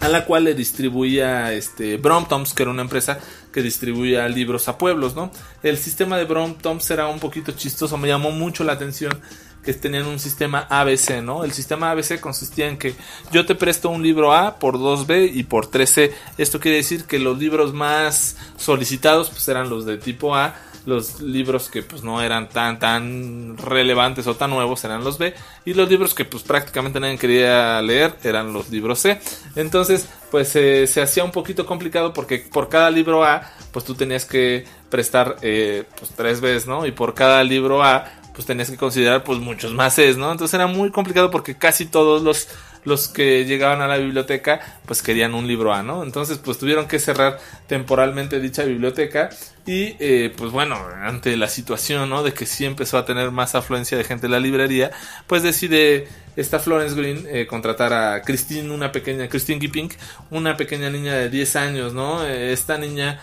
a 0.02 0.10
la 0.10 0.26
cual 0.26 0.44
le 0.44 0.54
distribuía 0.54 1.52
este 1.54 2.00
que 2.00 2.64
era 2.64 2.72
una 2.72 2.82
empresa 2.82 3.20
que 3.52 3.62
distribuía 3.62 4.28
libros 4.28 4.68
a 4.68 4.78
pueblos, 4.78 5.16
¿no? 5.16 5.32
El 5.64 5.78
sistema 5.78 6.18
de 6.18 6.26
Bromptons 6.26 6.90
era 6.92 7.08
un 7.08 7.20
poquito 7.20 7.54
chistoso, 7.54 7.98
me 7.98 8.08
llamó 8.08 8.32
mucho 8.32 8.64
la 8.64 8.74
atención 8.74 9.20
que 9.66 9.74
tenían 9.74 10.06
un 10.06 10.20
sistema 10.20 10.68
ABC, 10.70 11.22
¿no? 11.24 11.44
El 11.44 11.52
sistema 11.52 11.92
ABC 11.92 12.20
consistía 12.20 12.70
en 12.70 12.78
que 12.78 12.94
yo 13.32 13.46
te 13.46 13.56
presto 13.56 13.90
un 13.90 14.04
libro 14.04 14.34
A 14.34 14.60
por 14.60 14.78
2B 14.78 15.32
y 15.34 15.44
por 15.44 15.72
3C. 15.72 16.12
Esto 16.38 16.60
quiere 16.60 16.78
decir 16.78 17.06
que 17.06 17.18
los 17.18 17.38
libros 17.40 17.74
más 17.74 18.38
solicitados 18.58 19.32
pues 19.32 19.48
eran 19.48 19.70
los 19.70 19.86
de 19.86 19.98
tipo 19.98 20.36
A, 20.36 20.56
los 20.86 21.20
libros 21.20 21.70
que 21.70 21.82
pues 21.82 22.04
no 22.04 22.22
eran 22.22 22.48
tan 22.48 22.78
tan 22.78 23.58
relevantes 23.58 24.28
o 24.28 24.36
tan 24.36 24.52
nuevos 24.52 24.84
eran 24.84 25.04
los 25.04 25.18
B 25.18 25.34
y 25.66 25.74
los 25.74 25.90
libros 25.90 26.14
que 26.14 26.26
pues 26.26 26.44
prácticamente 26.44 27.00
nadie 27.00 27.18
quería 27.18 27.82
leer 27.82 28.16
eran 28.24 28.54
los 28.54 28.70
libros 28.70 29.00
C. 29.00 29.20
Entonces 29.56 30.08
pues 30.30 30.56
eh, 30.56 30.86
se 30.86 31.02
hacía 31.02 31.24
un 31.24 31.32
poquito 31.32 31.66
complicado 31.66 32.14
porque 32.14 32.38
por 32.38 32.70
cada 32.70 32.92
libro 32.92 33.24
A 33.24 33.52
pues 33.72 33.84
tú 33.84 33.96
tenías 33.96 34.26
que 34.26 34.66
prestar 34.92 35.38
eh, 35.42 35.86
pues 35.98 36.12
tres 36.16 36.40
veces, 36.40 36.68
¿no? 36.68 36.86
Y 36.86 36.92
por 36.92 37.16
cada 37.16 37.44
libro 37.44 37.84
A 37.84 38.06
pues 38.36 38.46
tenías 38.46 38.70
que 38.70 38.78
considerar 38.78 39.24
pues 39.24 39.40
muchos 39.40 39.74
más 39.74 39.98
es, 39.98 40.18
¿no? 40.18 40.32
Entonces 40.32 40.54
era 40.54 40.68
muy 40.68 40.92
complicado 40.92 41.32
porque 41.32 41.56
casi 41.56 41.86
todos 41.86 42.22
los, 42.22 42.50
los 42.84 43.08
que 43.08 43.46
llegaban 43.46 43.82
a 43.82 43.88
la 43.88 43.98
biblioteca 43.98 44.60
pues 44.86 45.02
querían 45.02 45.34
un 45.34 45.48
libro 45.48 45.74
A, 45.74 45.82
¿no? 45.82 46.04
Entonces 46.04 46.38
pues 46.38 46.58
tuvieron 46.58 46.88
que 46.88 47.00
cerrar 47.00 47.40
temporalmente 47.68 48.40
dicha 48.40 48.64
biblioteca 48.64 49.30
y 49.66 49.96
eh, 50.00 50.34
pues 50.38 50.52
bueno, 50.52 50.78
ante 51.02 51.36
la 51.38 51.48
situación, 51.48 52.10
¿no? 52.10 52.22
De 52.22 52.34
que 52.34 52.46
sí 52.46 52.66
empezó 52.66 52.98
a 52.98 53.06
tener 53.06 53.32
más 53.32 53.56
afluencia 53.56 53.98
de 53.98 54.04
gente 54.04 54.28
en 54.28 54.34
la 54.34 54.40
librería, 54.40 54.92
pues 55.26 55.42
decide 55.42 56.08
esta 56.36 56.60
Florence 56.60 56.96
Green 56.96 57.26
eh, 57.30 57.48
contratar 57.48 57.94
a 57.94 58.22
Christine, 58.22 58.70
una 58.70 58.92
pequeña, 58.92 59.30
Christine 59.30 59.60
Gipping, 59.62 59.90
una 60.30 60.58
pequeña 60.58 60.90
niña 60.90 61.14
de 61.14 61.30
10 61.30 61.56
años, 61.56 61.94
¿no? 61.94 62.26
Eh, 62.26 62.52
esta 62.52 62.78
niña 62.78 63.22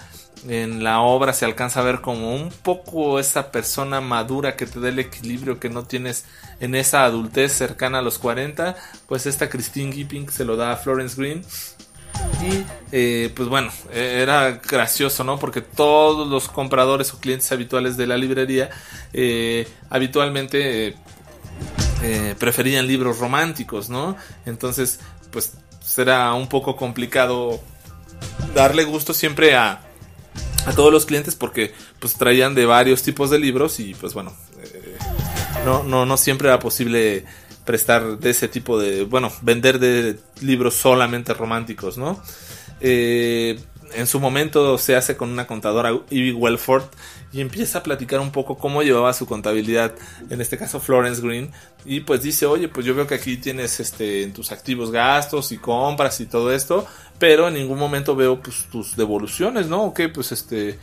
en 0.49 0.83
la 0.83 1.01
obra 1.01 1.33
se 1.33 1.45
alcanza 1.45 1.81
a 1.81 1.85
ver 1.85 2.01
como 2.01 2.35
un 2.35 2.51
poco 2.51 3.19
esa 3.21 3.53
persona 3.53 4.01
madura 4.01 4.57
que 4.57 4.67
te 4.67 4.81
da 4.81 4.89
el 4.89 4.99
equilibrio 4.99 5.61
que 5.61 5.69
no 5.69 5.85
tienes 5.85 6.25
en 6.61 6.75
esa 6.75 7.05
adultez 7.05 7.53
cercana 7.53 7.99
a 7.99 8.03
los 8.03 8.19
40, 8.19 8.77
pues 9.07 9.27
esta 9.27 9.49
Christine 9.49 9.93
Gipping 9.93 10.29
se 10.31 10.45
lo 10.45 10.57
da 10.57 10.73
a 10.73 10.77
Florence 10.77 11.17
Green. 11.17 11.45
Y 12.43 12.65
eh, 12.93 13.33
pues 13.35 13.49
bueno, 13.49 13.73
era 13.93 14.61
gracioso, 14.69 15.25
¿no? 15.25 15.39
Porque 15.39 15.61
todos 15.61 16.29
los 16.29 16.49
compradores 16.49 17.13
o 17.15 17.19
clientes 17.19 17.51
habituales 17.53 17.97
de 17.97 18.07
la 18.07 18.17
librería 18.17 18.71
eh, 19.13 19.67
habitualmente 19.91 20.97
eh, 22.03 22.35
preferían 22.39 22.87
libros 22.87 23.19
románticos, 23.19 23.89
¿no? 23.89 24.17
Entonces, 24.45 24.99
pues 25.31 25.55
será 25.81 26.35
un 26.35 26.49
poco 26.49 26.77
complicado 26.77 27.61
darle 28.55 28.85
gusto 28.85 29.15
siempre 29.15 29.57
a, 29.57 29.81
a 30.67 30.73
todos 30.73 30.93
los 30.93 31.07
clientes 31.07 31.35
porque 31.35 31.73
pues 31.99 32.15
traían 32.15 32.55
de 32.55 32.67
varios 32.67 33.03
tipos 33.03 33.31
de 33.31 33.39
libros 33.39 33.81
y 33.81 33.95
pues 33.95 34.15
bueno 34.15 34.33
eh, 34.63 34.97
no, 35.65 35.83
no, 35.83 36.07
no 36.07 36.17
siempre 36.17 36.49
era 36.49 36.59
posible 36.59 37.25
prestar 37.65 38.19
de 38.19 38.31
ese 38.31 38.49
tipo 38.49 38.79
de 38.79 39.05
bueno 39.05 39.33
vender 39.43 39.79
de 39.79 40.19
libros 40.41 40.75
solamente 40.75 41.35
románticos 41.35 41.99
no 41.99 42.23
eh, 42.81 43.59
en 43.95 44.07
su 44.07 44.21
momento 44.21 44.79
se 44.79 44.97
hace 44.97 45.17
con 45.17 45.31
una 45.31 45.47
contadora 45.47 45.93
Ivy 46.11 46.33
Wellford 46.33 46.85
y 47.33 47.41
empieza 47.41 47.79
a 47.79 47.83
platicar 47.83 48.21
un 48.21 48.31
poco 48.31 48.59
cómo 48.59 48.83
llevaba 48.83 49.13
su 49.13 49.27
contabilidad, 49.27 49.95
en 50.29 50.41
este 50.41 50.59
caso 50.59 50.81
Florence 50.81 51.23
Green, 51.23 51.51
y 51.85 52.01
pues 52.01 52.23
dice, 52.23 52.47
oye, 52.47 52.69
pues 52.69 52.85
yo 52.85 52.95
veo 52.95 53.07
que 53.07 53.15
aquí 53.15 53.37
tienes 53.39 53.81
este 53.81 54.23
en 54.23 54.33
tus 54.33 54.53
activos 54.53 54.91
gastos 54.91 55.53
y 55.53 55.59
compras 55.59 56.21
y 56.21 56.27
todo 56.27 56.53
esto, 56.53 56.87
pero 57.19 57.49
en 57.49 57.55
ningún 57.55 57.79
momento 57.79 58.15
veo 58.15 58.41
pues 58.41 58.67
tus 58.71 58.97
devoluciones, 58.97 59.67
¿no? 59.67 59.85
O 59.85 59.95
que 59.95 60.09
pues 60.09 60.33
este 60.33 60.79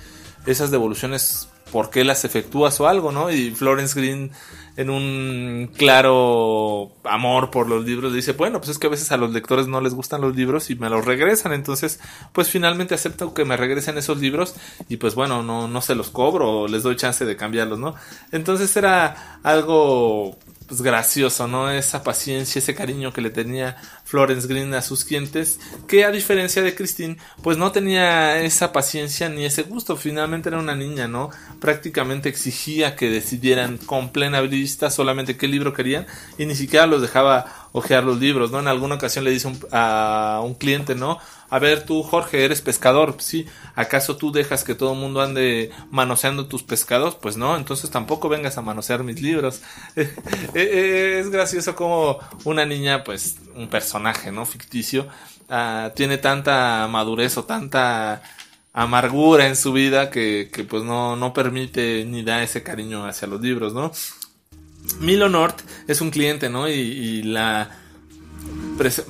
esas 0.46 0.72
devoluciones 0.72 1.50
por 1.72 1.90
qué 1.90 2.04
las 2.04 2.26
efectúas 2.26 2.80
o 2.80 2.88
algo, 2.88 3.12
¿no? 3.12 3.32
Y 3.32 3.52
Florence 3.52 4.00
Green 4.00 4.32
en 4.80 4.90
un 4.90 5.72
claro 5.76 6.92
amor 7.04 7.52
por 7.52 7.68
los 7.68 7.84
libros 7.84 8.14
dice, 8.14 8.32
bueno, 8.32 8.60
pues 8.60 8.70
es 8.70 8.80
que 8.80 8.88
a 8.88 8.90
veces 8.90 9.12
a 9.12 9.18
los 9.18 9.32
lectores 9.32 9.68
no 9.68 9.82
les 9.82 9.94
gustan 9.94 10.22
los 10.22 10.38
libros 10.38 10.70
y 10.70 10.76
me 10.76 10.90
los 10.90 11.04
regresan, 11.04 11.52
entonces 11.52 12.00
pues 12.32 12.48
finalmente 12.48 12.96
acepto 12.96 13.34
que 13.34 13.44
me 13.44 13.58
regresen 13.58 13.98
esos 13.98 14.20
libros 14.20 14.56
y 14.88 14.96
pues 14.96 15.16
bueno, 15.16 15.44
no, 15.44 15.68
no 15.68 15.82
se 15.82 15.96
los 15.96 16.10
cobro, 16.10 16.70
les 16.70 16.84
doy 16.84 16.96
chance 16.96 17.26
de 17.26 17.36
cambiarlos, 17.36 17.78
¿no? 17.78 17.96
Entonces 18.32 18.76
era 18.78 19.40
algo 19.44 20.38
pues 20.70 20.82
gracioso, 20.84 21.48
¿no? 21.48 21.70
Esa 21.72 22.04
paciencia, 22.04 22.60
ese 22.60 22.76
cariño 22.76 23.12
que 23.12 23.22
le 23.22 23.32
tenía 23.32 23.76
Florence 24.10 24.48
Green 24.48 24.74
a 24.74 24.82
sus 24.82 25.06
clientes, 25.06 25.60
que 25.88 26.04
a 26.04 26.10
diferencia 26.10 26.64
de 26.64 26.74
Christine, 26.74 27.18
pues 27.44 27.58
no 27.60 27.72
tenía 27.72 28.42
esa 28.42 28.72
paciencia 28.72 29.30
ni 29.30 29.46
ese 29.46 29.62
gusto, 29.62 29.98
finalmente 29.98 30.50
era 30.50 30.58
una 30.58 30.76
niña, 30.76 31.08
¿no? 31.08 31.30
Prácticamente 31.60 32.28
exigía 32.28 32.96
que 32.96 33.12
decidieran 33.12 33.78
con 33.78 34.10
plena 34.10 34.42
vista 34.42 34.90
solamente 34.90 35.38
qué 35.38 35.48
libro 35.48 35.74
querían 35.74 36.08
y 36.40 36.48
ni 36.48 36.56
siquiera 36.56 36.88
los 36.88 37.04
dejaba 37.04 37.70
ojear 37.72 38.04
los 38.04 38.20
libros, 38.20 38.50
¿no? 38.50 38.60
En 38.60 38.68
alguna 38.68 38.96
ocasión 38.96 39.26
le 39.26 39.32
dice 39.32 39.52
a 39.72 40.42
un 40.44 40.56
cliente, 40.56 40.96
¿no? 40.96 41.20
A 41.52 41.58
ver, 41.58 41.84
tú, 41.84 42.04
Jorge, 42.04 42.46
eres 42.46 42.62
pescador, 42.62 43.16
sí. 43.20 43.48
¿Acaso 43.76 44.18
tú 44.18 44.32
dejas 44.32 44.64
que 44.64 44.76
todo 44.76 44.94
el 44.94 45.00
mundo 45.00 45.22
ande 45.22 45.72
manoseando 45.90 46.48
tus 46.48 46.62
pescados? 46.62 47.16
Pues 47.16 47.38
no, 47.38 47.58
entonces 47.58 47.90
tampoco 47.90 48.30
vengas 48.30 48.58
a 48.58 48.62
manosear 48.62 49.04
mis 49.04 49.22
libros. 49.22 49.62
Eh, 50.56 50.56
eh, 50.56 51.20
es 51.20 51.30
gracioso 51.30 51.76
como 51.76 52.20
una 52.44 52.66
niña, 52.66 53.04
pues, 53.04 53.38
un 53.56 53.68
personaje, 53.70 53.99
¿no? 54.32 54.46
Ficticio, 54.46 55.08
ah, 55.50 55.92
tiene 55.96 56.18
tanta 56.18 56.88
madurez 56.90 57.38
o 57.38 57.44
tanta 57.44 58.22
amargura 58.74 59.48
en 59.48 59.56
su 59.56 59.74
vida 59.74 60.10
que, 60.10 60.50
que 60.52 60.64
pues 60.64 60.84
no, 60.84 61.16
no 61.16 61.34
permite 61.34 62.06
ni 62.06 62.24
da 62.24 62.44
ese 62.44 62.64
cariño 62.64 63.06
hacia 63.06 63.28
los 63.28 63.42
libros, 63.42 63.74
¿no? 63.74 63.92
Milo 65.00 65.30
North 65.30 65.62
es 65.88 66.02
un 66.02 66.10
cliente, 66.10 66.50
¿no? 66.50 66.68
y 66.68 67.22
la 67.24 67.70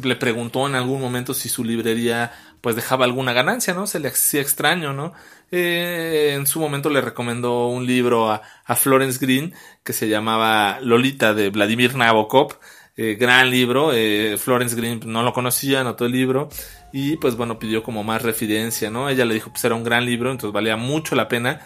le 0.03 0.15
preguntó 0.15 0.67
en 0.67 0.75
algún 0.75 0.99
momento 0.99 1.33
si 1.33 1.49
su 1.49 1.63
librería 1.63 2.31
pues 2.61 2.75
dejaba 2.75 3.05
alguna 3.05 3.33
ganancia, 3.33 3.73
¿no? 3.73 3.87
Se 3.87 3.99
le 3.99 4.09
hacía 4.09 4.41
extraño, 4.41 4.93
¿no? 4.93 5.13
Eh, 5.51 6.33
en 6.35 6.45
su 6.45 6.59
momento 6.59 6.89
le 6.89 7.01
recomendó 7.01 7.67
un 7.67 7.85
libro 7.85 8.31
a, 8.31 8.41
Florence 8.75 9.17
Green 9.19 9.53
que 9.83 9.93
se 9.93 10.09
llamaba 10.09 10.79
Lolita 10.81 11.33
de 11.33 11.49
Vladimir 11.49 11.95
Nabokov. 11.95 12.57
Eh, 13.01 13.15
gran 13.15 13.49
libro, 13.49 13.93
eh, 13.93 14.35
Florence 14.37 14.75
Green 14.75 14.99
no 15.05 15.23
lo 15.23 15.31
conocía, 15.31 15.79
anotó 15.79 16.05
el 16.05 16.11
libro 16.11 16.49
y 16.91 17.15
pues 17.15 17.37
bueno, 17.37 17.57
pidió 17.57 17.81
como 17.81 18.03
más 18.03 18.21
referencia, 18.21 18.89
¿no? 18.89 19.07
Ella 19.07 19.23
le 19.23 19.35
dijo 19.35 19.51
pues 19.51 19.63
era 19.63 19.75
un 19.75 19.83
gran 19.83 20.05
libro, 20.05 20.31
entonces 20.31 20.53
valía 20.53 20.75
mucho 20.75 21.15
la 21.15 21.27
pena 21.27 21.61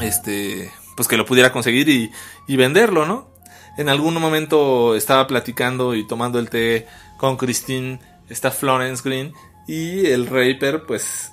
este, 0.00 0.70
pues 0.96 1.08
que 1.08 1.16
lo 1.16 1.26
pudiera 1.26 1.52
conseguir 1.52 1.88
y, 1.88 2.10
y 2.46 2.56
venderlo, 2.56 3.04
¿no? 3.04 3.32
en 3.76 3.88
algún 3.88 4.14
momento 4.14 4.94
estaba 4.94 5.26
platicando 5.26 5.94
y 5.94 6.06
tomando 6.06 6.38
el 6.38 6.50
té 6.50 6.86
con 7.16 7.36
Christine, 7.36 8.00
está 8.28 8.50
Florence 8.50 9.02
Green, 9.04 9.32
y 9.66 10.06
el 10.06 10.26
Raper 10.26 10.84
pues 10.86 11.32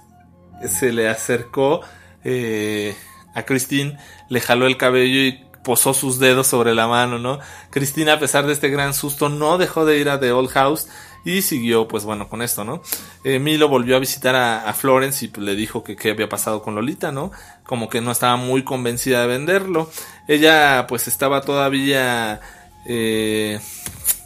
se 0.65 0.93
le 0.93 1.09
acercó 1.09 1.81
eh, 2.23 2.95
a 3.33 3.43
Christine, 3.43 3.97
le 4.29 4.41
jaló 4.41 4.67
el 4.67 4.77
cabello 4.77 5.19
y 5.19 5.45
posó 5.69 5.93
sus 5.93 6.17
dedos 6.17 6.47
sobre 6.47 6.73
la 6.73 6.87
mano, 6.87 7.19
¿no? 7.19 7.37
Christine 7.69 8.09
a 8.09 8.19
pesar 8.19 8.47
de 8.47 8.53
este 8.53 8.69
gran 8.69 8.95
susto 8.95 9.29
no 9.29 9.59
dejó 9.59 9.85
de 9.85 9.99
ir 9.99 10.09
a 10.09 10.19
The 10.19 10.31
Old 10.31 10.49
House 10.49 10.87
y 11.23 11.43
siguió, 11.43 11.87
pues 11.87 12.05
bueno, 12.05 12.27
con 12.27 12.41
esto, 12.41 12.63
¿no? 12.63 12.81
Milo 13.23 13.69
volvió 13.69 13.95
a 13.95 13.99
visitar 13.99 14.35
a, 14.35 14.73
Florence 14.73 15.25
y 15.25 15.27
pues, 15.27 15.45
le 15.45 15.55
dijo 15.55 15.83
que 15.83 15.95
qué 15.95 16.09
había 16.09 16.27
pasado 16.27 16.63
con 16.63 16.73
Lolita, 16.73 17.11
¿no? 17.11 17.31
Como 17.67 17.87
que 17.87 18.01
no 18.01 18.09
estaba 18.09 18.35
muy 18.35 18.63
convencida 18.63 19.21
de 19.21 19.27
venderlo. 19.27 19.91
Ella, 20.27 20.87
pues 20.87 21.07
estaba 21.07 21.41
todavía, 21.41 22.41
eh, 22.87 23.59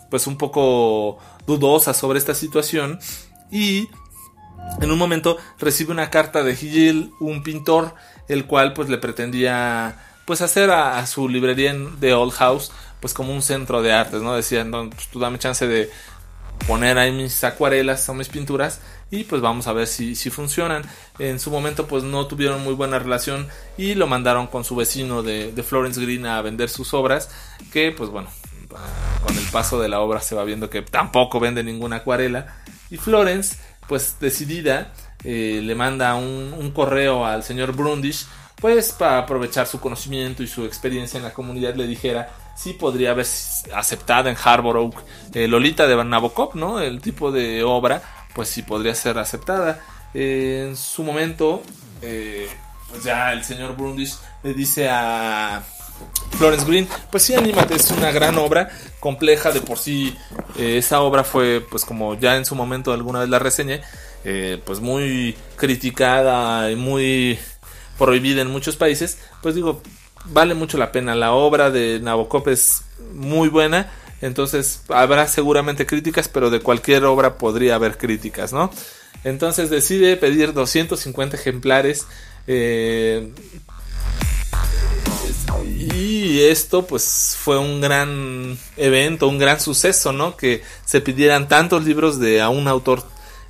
pues 0.09 0.27
un 0.27 0.37
poco 0.37 1.17
dudosa 1.45 1.93
sobre 1.93 2.19
esta 2.19 2.35
situación 2.35 2.99
y 3.51 3.89
en 4.79 4.89
un 4.89 4.97
momento 4.97 5.35
recibe 5.59 5.91
una 5.91 6.09
carta 6.09 6.41
de 6.41 6.55
Gil, 6.55 7.11
un 7.19 7.43
pintor, 7.43 7.95
el 8.29 8.45
cual 8.45 8.71
pues 8.71 8.87
le 8.87 8.97
pretendía 8.97 9.97
pues 10.25 10.41
hacer 10.41 10.71
a, 10.71 11.05
su 11.07 11.27
librería 11.27 11.75
The 11.99 12.13
Old 12.13 12.33
House 12.33 12.71
pues 12.99 13.13
como 13.13 13.33
un 13.33 13.41
centro 13.41 13.81
de 13.81 13.91
artes, 13.91 14.21
¿no? 14.21 14.33
Decían, 14.33 14.71
no, 14.71 14.89
pues, 14.89 15.07
tú 15.07 15.19
dame 15.19 15.37
chance 15.37 15.67
de 15.67 15.89
poner 16.67 16.97
ahí 16.97 17.11
mis 17.11 17.43
acuarelas 17.43 18.07
o 18.07 18.13
mis 18.13 18.29
pinturas 18.29 18.79
y 19.11 19.25
pues 19.25 19.41
vamos 19.41 19.67
a 19.67 19.73
ver 19.73 19.87
si, 19.87 20.15
si 20.15 20.29
funcionan. 20.29 20.83
En 21.19 21.39
su 21.39 21.51
momento 21.51 21.85
pues 21.87 22.03
no 22.03 22.27
tuvieron 22.27 22.63
muy 22.63 22.73
buena 22.73 22.99
relación 22.99 23.47
y 23.77 23.95
lo 23.95 24.07
mandaron 24.07 24.47
con 24.47 24.63
su 24.63 24.75
vecino 24.75 25.21
de, 25.21 25.51
de 25.51 25.63
Florence 25.63 26.01
Green 26.01 26.25
a 26.25 26.41
vender 26.41 26.69
sus 26.69 26.93
obras 26.93 27.29
que 27.71 27.91
pues 27.91 28.09
bueno 28.09 28.29
con 29.23 29.37
el 29.37 29.45
paso 29.51 29.79
de 29.79 29.87
la 29.87 29.99
obra 29.99 30.19
se 30.21 30.33
va 30.33 30.43
viendo 30.43 30.69
que 30.69 30.81
tampoco 30.81 31.39
vende 31.39 31.63
ninguna 31.63 31.97
acuarela 31.97 32.55
y 32.89 32.97
Florence 32.97 33.57
pues 33.87 34.17
decidida 34.19 34.93
eh, 35.23 35.61
le 35.63 35.75
manda 35.75 36.15
un, 36.15 36.55
un 36.57 36.71
correo 36.71 37.25
al 37.25 37.43
señor 37.43 37.75
Brundish 37.75 38.25
pues 38.63 38.93
para 38.93 39.17
aprovechar 39.17 39.67
su 39.67 39.81
conocimiento 39.81 40.41
y 40.41 40.47
su 40.47 40.63
experiencia 40.63 41.17
en 41.17 41.25
la 41.25 41.33
comunidad 41.33 41.75
le 41.75 41.85
dijera 41.85 42.29
sí 42.55 42.71
podría 42.71 43.11
haber 43.11 43.25
aceptada 43.75 44.29
en 44.29 44.37
Harbor 44.41 44.77
Oak 44.77 45.03
eh, 45.33 45.49
Lolita 45.49 45.85
de 45.85 46.01
Nabokov, 46.01 46.55
¿no? 46.55 46.79
El 46.79 47.01
tipo 47.01 47.29
de 47.29 47.61
obra, 47.61 48.01
pues 48.33 48.47
sí 48.47 48.61
podría 48.61 48.95
ser 48.95 49.17
aceptada. 49.17 49.81
Eh, 50.13 50.67
en 50.69 50.77
su 50.77 51.03
momento, 51.03 51.61
eh, 52.01 52.47
pues 52.89 53.03
ya 53.03 53.33
el 53.33 53.43
señor 53.43 53.75
Brundis 53.75 54.21
le 54.43 54.53
dice 54.53 54.87
a 54.89 55.61
Florence 56.37 56.65
Green, 56.65 56.87
pues 57.11 57.23
sí, 57.23 57.35
anímate, 57.35 57.75
es 57.75 57.91
una 57.91 58.11
gran 58.11 58.37
obra, 58.37 58.69
compleja 59.01 59.51
de 59.51 59.59
por 59.59 59.77
sí. 59.77 60.17
esa 60.57 61.01
obra 61.01 61.25
fue, 61.25 61.59
pues 61.69 61.83
como 61.83 62.17
ya 62.17 62.37
en 62.37 62.45
su 62.45 62.55
momento 62.55 62.93
alguna 62.93 63.19
vez 63.19 63.27
la 63.27 63.39
reseñé, 63.39 63.81
pues 64.65 64.79
muy 64.79 65.35
criticada 65.57 66.71
y 66.71 66.77
muy 66.77 67.37
prohibida 67.97 68.41
en 68.41 68.49
muchos 68.49 68.75
países. 68.75 69.17
Pues 69.41 69.55
digo, 69.55 69.81
vale 70.25 70.53
mucho 70.53 70.77
la 70.77 70.91
pena. 70.91 71.15
La 71.15 71.33
obra 71.33 71.71
de 71.71 71.99
Nabokov 72.01 72.49
es 72.49 72.83
muy 73.13 73.49
buena. 73.49 73.91
Entonces 74.21 74.81
habrá 74.87 75.27
seguramente 75.27 75.85
críticas, 75.85 76.29
pero 76.29 76.49
de 76.49 76.61
cualquier 76.61 77.03
obra 77.05 77.37
podría 77.37 77.75
haber 77.75 77.97
críticas, 77.97 78.53
¿no? 78.53 78.71
Entonces 79.23 79.69
decide 79.69 80.15
pedir 80.17 80.53
250 80.53 81.35
ejemplares. 81.35 82.07
Eh, 82.47 83.31
y 85.65 86.41
esto 86.41 86.85
pues 86.85 87.37
fue 87.39 87.57
un 87.57 87.81
gran 87.81 88.57
evento, 88.77 89.27
un 89.27 89.39
gran 89.39 89.59
suceso, 89.59 90.13
¿no? 90.13 90.37
Que 90.37 90.63
se 90.85 91.01
pidieran 91.01 91.47
tantos 91.47 91.83
libros 91.83 92.19
de 92.19 92.41
a 92.41 92.49
un 92.49 92.67
autor 92.67 93.03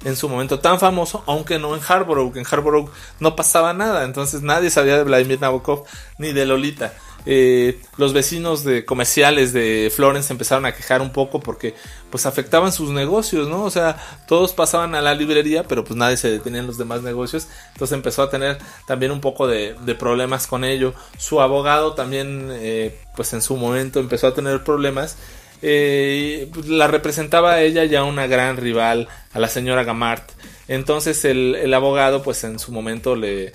en 0.03 0.15
su 0.15 0.29
momento 0.29 0.59
tan 0.59 0.79
famoso, 0.79 1.23
aunque 1.27 1.59
no 1.59 1.75
en 1.75 1.81
Harborough, 1.87 2.35
en 2.35 2.45
Harborough 2.49 2.89
no 3.19 3.35
pasaba 3.35 3.73
nada, 3.73 4.03
entonces 4.03 4.41
nadie 4.41 4.69
sabía 4.69 4.97
de 4.97 5.03
Vladimir 5.03 5.39
Nabokov 5.39 5.85
ni 6.17 6.33
de 6.33 6.45
Lolita. 6.45 6.93
Eh, 7.25 7.79
los 7.95 8.11
vecinos 8.11 8.65
de 8.65 8.83
comerciales 8.83 9.53
de 9.53 9.89
Florence 9.95 10.33
empezaron 10.33 10.65
a 10.65 10.73
quejar 10.73 11.01
un 11.01 11.11
poco 11.11 11.39
porque 11.39 11.73
pues 12.09 12.25
afectaban 12.25 12.73
sus 12.73 12.89
negocios, 12.89 13.47
¿no? 13.47 13.63
O 13.63 13.69
sea, 13.69 13.97
todos 14.27 14.51
pasaban 14.51 14.93
a 14.93 15.01
la 15.01 15.13
librería, 15.13 15.63
pero 15.63 15.85
pues 15.85 15.95
nadie 15.95 16.17
se 16.17 16.29
detenía 16.29 16.59
en 16.59 16.67
los 16.67 16.77
demás 16.77 17.01
negocios, 17.01 17.47
entonces 17.71 17.95
empezó 17.95 18.23
a 18.23 18.29
tener 18.29 18.57
también 18.87 19.11
un 19.11 19.21
poco 19.21 19.47
de, 19.47 19.75
problemas 19.97 20.47
con 20.47 20.65
ello. 20.65 20.93
Su 21.17 21.39
abogado 21.39 21.93
también, 21.93 22.49
eh, 22.51 22.99
pues 23.15 23.31
en 23.33 23.41
su 23.41 23.55
momento 23.55 23.99
empezó 23.99 24.27
a 24.27 24.33
tener 24.33 24.63
problemas 24.63 25.17
eh, 25.65 26.49
pues, 26.54 26.67
la 26.67 26.88
representaba 26.88 27.54
a 27.54 27.62
ella 27.62 27.86
ya 27.86 28.04
una 28.04 28.28
gran 28.28 28.58
rival, 28.58 29.08
a 29.32 29.39
la 29.39 29.47
señora 29.47 29.86
Gamart. 29.86 30.30
Entonces 30.67 31.23
el, 31.26 31.73
abogado 31.73 32.21
pues 32.21 32.43
en 32.43 32.60
su 32.60 32.71
momento 32.71 33.15
le, 33.15 33.54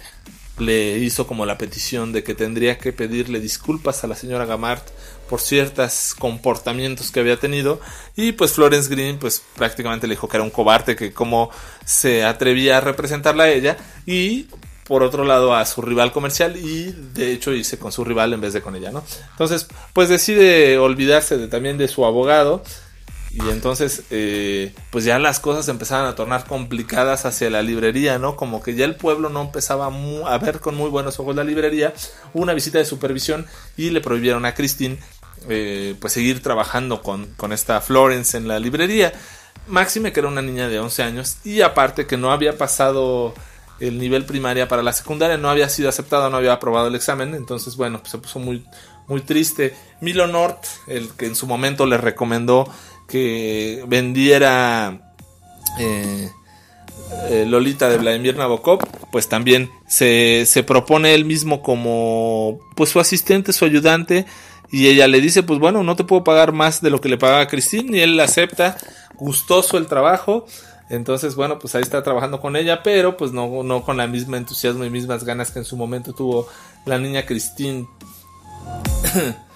le 0.58 0.98
hizo 0.98 1.26
como 1.26 1.44
la 1.46 1.58
petición 1.58 2.12
de 2.12 2.24
que 2.24 2.34
tendría 2.34 2.78
que 2.78 2.92
pedirle 2.92 3.40
disculpas 3.40 4.04
a 4.04 4.06
la 4.06 4.14
señora 4.14 4.46
Gamart 4.46 4.86
por 5.28 5.40
ciertos 5.40 6.14
comportamientos 6.18 7.10
que 7.10 7.20
había 7.20 7.38
tenido 7.38 7.80
y 8.16 8.32
pues 8.32 8.52
Florence 8.52 8.88
Green 8.88 9.18
pues 9.18 9.42
prácticamente 9.56 10.06
le 10.06 10.14
dijo 10.14 10.28
que 10.28 10.38
era 10.38 10.44
un 10.44 10.50
cobarde 10.50 10.96
que 10.96 11.12
como 11.12 11.50
se 11.84 12.24
atrevía 12.24 12.78
a 12.78 12.80
representarla 12.80 13.44
a 13.44 13.50
ella 13.50 13.76
y 14.06 14.46
por 14.88 15.02
otro 15.02 15.24
lado 15.24 15.54
a 15.54 15.64
su 15.66 15.82
rival 15.82 16.12
comercial 16.12 16.56
y 16.56 16.92
de 17.14 17.32
hecho 17.32 17.52
hice 17.52 17.78
con 17.78 17.92
su 17.92 18.04
rival 18.04 18.32
en 18.32 18.40
vez 18.40 18.54
de 18.54 18.62
con 18.62 18.74
ella, 18.74 18.90
¿no? 18.90 19.04
Entonces, 19.32 19.68
pues 19.92 20.08
decide 20.08 20.78
olvidarse 20.78 21.36
de, 21.36 21.46
también 21.46 21.76
de 21.78 21.88
su 21.88 22.04
abogado 22.06 22.62
y 23.30 23.50
entonces, 23.50 24.04
eh, 24.10 24.72
pues 24.90 25.04
ya 25.04 25.18
las 25.18 25.38
cosas 25.38 25.68
empezaban 25.68 26.06
a 26.06 26.14
tornar 26.14 26.46
complicadas 26.46 27.26
hacia 27.26 27.50
la 27.50 27.62
librería, 27.62 28.18
¿no? 28.18 28.36
Como 28.36 28.62
que 28.62 28.74
ya 28.74 28.86
el 28.86 28.96
pueblo 28.96 29.28
no 29.28 29.42
empezaba 29.42 29.86
a 29.86 30.38
ver 30.38 30.60
con 30.60 30.74
muy 30.74 30.88
buenos 30.88 31.20
ojos 31.20 31.36
la 31.36 31.44
librería. 31.44 31.92
una 32.32 32.54
visita 32.54 32.78
de 32.78 32.84
supervisión 32.84 33.46
y 33.76 33.90
le 33.90 34.00
prohibieron 34.00 34.46
a 34.46 34.54
Christine, 34.54 34.98
eh, 35.48 35.94
pues 36.00 36.14
seguir 36.14 36.42
trabajando 36.42 37.02
con, 37.02 37.26
con 37.36 37.52
esta 37.52 37.80
Florence 37.80 38.36
en 38.36 38.48
la 38.48 38.58
librería. 38.58 39.12
Máxime 39.66 40.12
que 40.12 40.20
era 40.20 40.28
una 40.28 40.42
niña 40.42 40.68
de 40.68 40.78
11 40.80 41.02
años 41.02 41.36
y 41.44 41.60
aparte 41.60 42.06
que 42.06 42.16
no 42.16 42.32
había 42.32 42.56
pasado 42.56 43.34
el 43.80 43.98
nivel 43.98 44.24
primaria 44.24 44.68
para 44.68 44.82
la 44.82 44.92
secundaria, 44.92 45.36
no 45.36 45.50
había 45.50 45.68
sido 45.68 45.88
aceptado, 45.88 46.28
no 46.30 46.36
había 46.36 46.52
aprobado 46.52 46.88
el 46.88 46.94
examen, 46.94 47.34
entonces 47.34 47.76
bueno, 47.76 48.00
pues 48.00 48.10
se 48.10 48.18
puso 48.18 48.38
muy, 48.38 48.64
muy 49.06 49.20
triste. 49.20 49.74
Milo 50.00 50.26
North, 50.26 50.64
el 50.86 51.10
que 51.10 51.26
en 51.26 51.36
su 51.36 51.46
momento 51.46 51.86
le 51.86 51.96
recomendó 51.96 52.68
que 53.08 53.84
vendiera 53.88 55.14
eh, 55.78 56.30
eh, 57.30 57.46
Lolita 57.46 57.88
de 57.88 57.98
Vladimir 57.98 58.36
Nabokov, 58.36 58.80
pues 59.10 59.28
también 59.28 59.70
se, 59.86 60.44
se 60.46 60.62
propone 60.62 61.14
él 61.14 61.24
mismo 61.24 61.62
como 61.62 62.58
pues 62.76 62.90
su 62.90 63.00
asistente, 63.00 63.52
su 63.52 63.64
ayudante, 63.64 64.26
y 64.70 64.88
ella 64.88 65.08
le 65.08 65.20
dice, 65.20 65.42
pues 65.42 65.58
bueno, 65.58 65.82
no 65.82 65.96
te 65.96 66.04
puedo 66.04 66.24
pagar 66.24 66.52
más 66.52 66.82
de 66.82 66.90
lo 66.90 67.00
que 67.00 67.08
le 67.08 67.16
pagaba 67.16 67.42
a 67.42 67.48
Christine, 67.48 67.96
y 67.96 68.00
él 68.02 68.20
acepta, 68.20 68.76
gustoso 69.14 69.78
el 69.78 69.86
trabajo, 69.86 70.46
entonces 70.90 71.34
bueno, 71.34 71.58
pues 71.58 71.74
ahí 71.74 71.82
está 71.82 72.02
trabajando 72.02 72.40
con 72.40 72.56
ella, 72.56 72.82
pero 72.82 73.16
pues 73.16 73.32
no, 73.32 73.62
no 73.62 73.82
con 73.82 73.96
la 73.96 74.06
misma 74.06 74.36
entusiasmo 74.36 74.84
y 74.84 74.90
mismas 74.90 75.24
ganas 75.24 75.50
que 75.50 75.58
en 75.60 75.64
su 75.64 75.76
momento 75.76 76.12
tuvo 76.12 76.48
la 76.84 76.98
niña 76.98 77.26
Christine. 77.26 77.86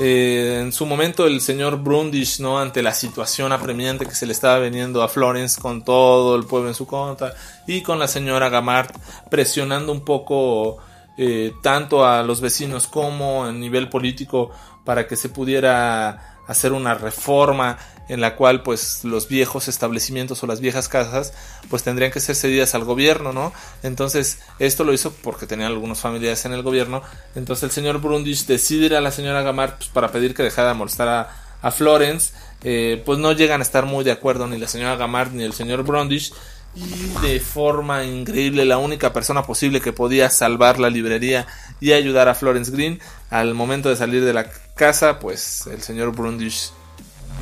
Eh, 0.00 0.58
en 0.60 0.72
su 0.72 0.86
momento 0.86 1.24
el 1.24 1.40
señor 1.40 1.80
Brundish, 1.80 2.40
¿no? 2.40 2.58
Ante 2.58 2.82
la 2.82 2.92
situación 2.92 3.52
apremiante 3.52 4.06
que 4.06 4.14
se 4.16 4.26
le 4.26 4.32
estaba 4.32 4.58
veniendo 4.58 5.04
a 5.04 5.08
Florence 5.08 5.60
con 5.60 5.84
todo 5.84 6.34
el 6.34 6.46
pueblo 6.46 6.68
en 6.68 6.74
su 6.74 6.84
contra 6.84 7.32
y 7.68 7.80
con 7.80 8.00
la 8.00 8.08
señora 8.08 8.48
Gamart 8.48 8.92
presionando 9.30 9.92
un 9.92 10.00
poco 10.00 10.78
eh, 11.16 11.52
tanto 11.62 12.04
a 12.04 12.24
los 12.24 12.40
vecinos 12.40 12.88
como 12.88 13.46
en 13.46 13.60
nivel 13.60 13.88
político 13.88 14.50
para 14.84 15.06
que 15.06 15.14
se 15.14 15.28
pudiera 15.28 16.40
hacer 16.48 16.72
una 16.72 16.94
reforma 16.94 17.78
en 18.08 18.20
la 18.20 18.36
cual 18.36 18.62
pues 18.62 19.04
los 19.04 19.28
viejos 19.28 19.68
establecimientos 19.68 20.42
o 20.42 20.46
las 20.46 20.60
viejas 20.60 20.88
casas 20.88 21.32
pues 21.70 21.82
tendrían 21.82 22.10
que 22.10 22.20
ser 22.20 22.36
cedidas 22.36 22.74
al 22.74 22.84
gobierno, 22.84 23.32
¿no? 23.32 23.52
Entonces 23.82 24.38
esto 24.58 24.84
lo 24.84 24.92
hizo 24.92 25.12
porque 25.12 25.46
tenían 25.46 25.72
algunos 25.72 26.00
familiares 26.00 26.44
en 26.44 26.52
el 26.52 26.62
gobierno, 26.62 27.02
entonces 27.34 27.64
el 27.64 27.70
señor 27.70 28.00
Brundage 28.00 28.44
decide 28.46 28.86
ir 28.86 28.94
a 28.94 29.00
la 29.00 29.10
señora 29.10 29.42
Gamar 29.42 29.76
pues, 29.76 29.88
para 29.88 30.12
pedir 30.12 30.34
que 30.34 30.42
dejara 30.42 30.68
de 30.68 30.74
molestar 30.74 31.08
a, 31.08 31.44
a 31.62 31.70
Florence, 31.70 32.34
eh, 32.62 33.02
pues 33.04 33.18
no 33.18 33.32
llegan 33.32 33.60
a 33.60 33.64
estar 33.64 33.86
muy 33.86 34.04
de 34.04 34.12
acuerdo 34.12 34.46
ni 34.46 34.58
la 34.58 34.68
señora 34.68 34.96
Gamart 34.96 35.32
ni 35.32 35.44
el 35.44 35.52
señor 35.52 35.82
Brundage. 35.82 36.32
Y 36.76 37.24
de 37.24 37.38
forma 37.38 38.02
increíble 38.02 38.64
la 38.64 38.78
única 38.78 39.12
persona 39.12 39.44
posible 39.44 39.80
que 39.80 39.92
podía 39.92 40.28
salvar 40.28 40.80
la 40.80 40.90
librería 40.90 41.46
y 41.80 41.92
ayudar 41.92 42.28
a 42.28 42.34
Florence 42.34 42.72
Green 42.72 42.98
al 43.30 43.54
momento 43.54 43.90
de 43.90 43.96
salir 43.96 44.24
de 44.24 44.32
la 44.32 44.50
casa 44.74 45.20
pues 45.20 45.68
el 45.68 45.82
señor 45.82 46.16
Brundage 46.16 46.70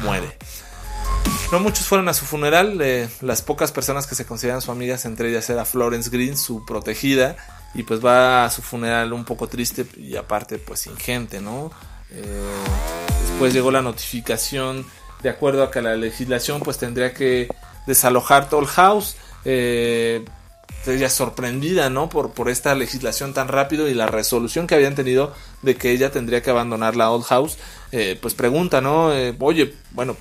muere 0.02 0.36
no 1.52 1.60
muchos 1.60 1.86
fueron 1.86 2.08
a 2.08 2.14
su 2.14 2.24
funeral, 2.24 2.80
eh, 2.80 3.10
las 3.20 3.42
pocas 3.42 3.72
personas 3.72 4.06
que 4.06 4.14
se 4.14 4.24
consideran 4.24 4.62
su 4.62 4.72
amigas, 4.72 5.04
entre 5.04 5.28
ellas 5.28 5.50
era 5.50 5.66
Florence 5.66 6.08
Green, 6.08 6.36
su 6.38 6.64
protegida, 6.64 7.36
y 7.74 7.82
pues 7.82 8.02
va 8.04 8.46
a 8.46 8.50
su 8.50 8.62
funeral 8.62 9.12
un 9.12 9.26
poco 9.26 9.48
triste 9.48 9.84
y 9.98 10.16
aparte 10.16 10.56
pues 10.56 10.80
sin 10.80 10.96
gente, 10.96 11.42
¿no? 11.42 11.70
Eh, 12.10 12.24
después 13.28 13.52
llegó 13.52 13.70
la 13.70 13.82
notificación 13.82 14.86
de 15.22 15.28
acuerdo 15.28 15.62
a 15.62 15.70
que 15.70 15.82
la 15.82 15.94
legislación 15.94 16.60
pues 16.60 16.78
tendría 16.78 17.12
que 17.12 17.48
desalojar 17.86 18.48
Toll 18.48 18.66
House. 18.66 19.16
Eh, 19.44 20.24
ella 20.86 21.10
sorprendida, 21.10 21.90
¿no? 21.90 22.08
Por, 22.08 22.32
por 22.32 22.48
esta 22.48 22.74
legislación 22.74 23.34
tan 23.34 23.48
rápido 23.48 23.88
y 23.88 23.94
la 23.94 24.06
resolución 24.06 24.66
que 24.66 24.74
habían 24.74 24.94
tenido 24.94 25.34
de 25.60 25.76
que 25.76 25.90
ella 25.92 26.10
tendría 26.10 26.42
que 26.42 26.50
abandonar 26.50 26.96
la 26.96 27.10
Old 27.10 27.24
House, 27.26 27.58
eh, 27.92 28.18
pues 28.20 28.34
pregunta, 28.34 28.80
¿no? 28.80 29.12
Oye, 29.38 29.74
bueno, 29.92 30.16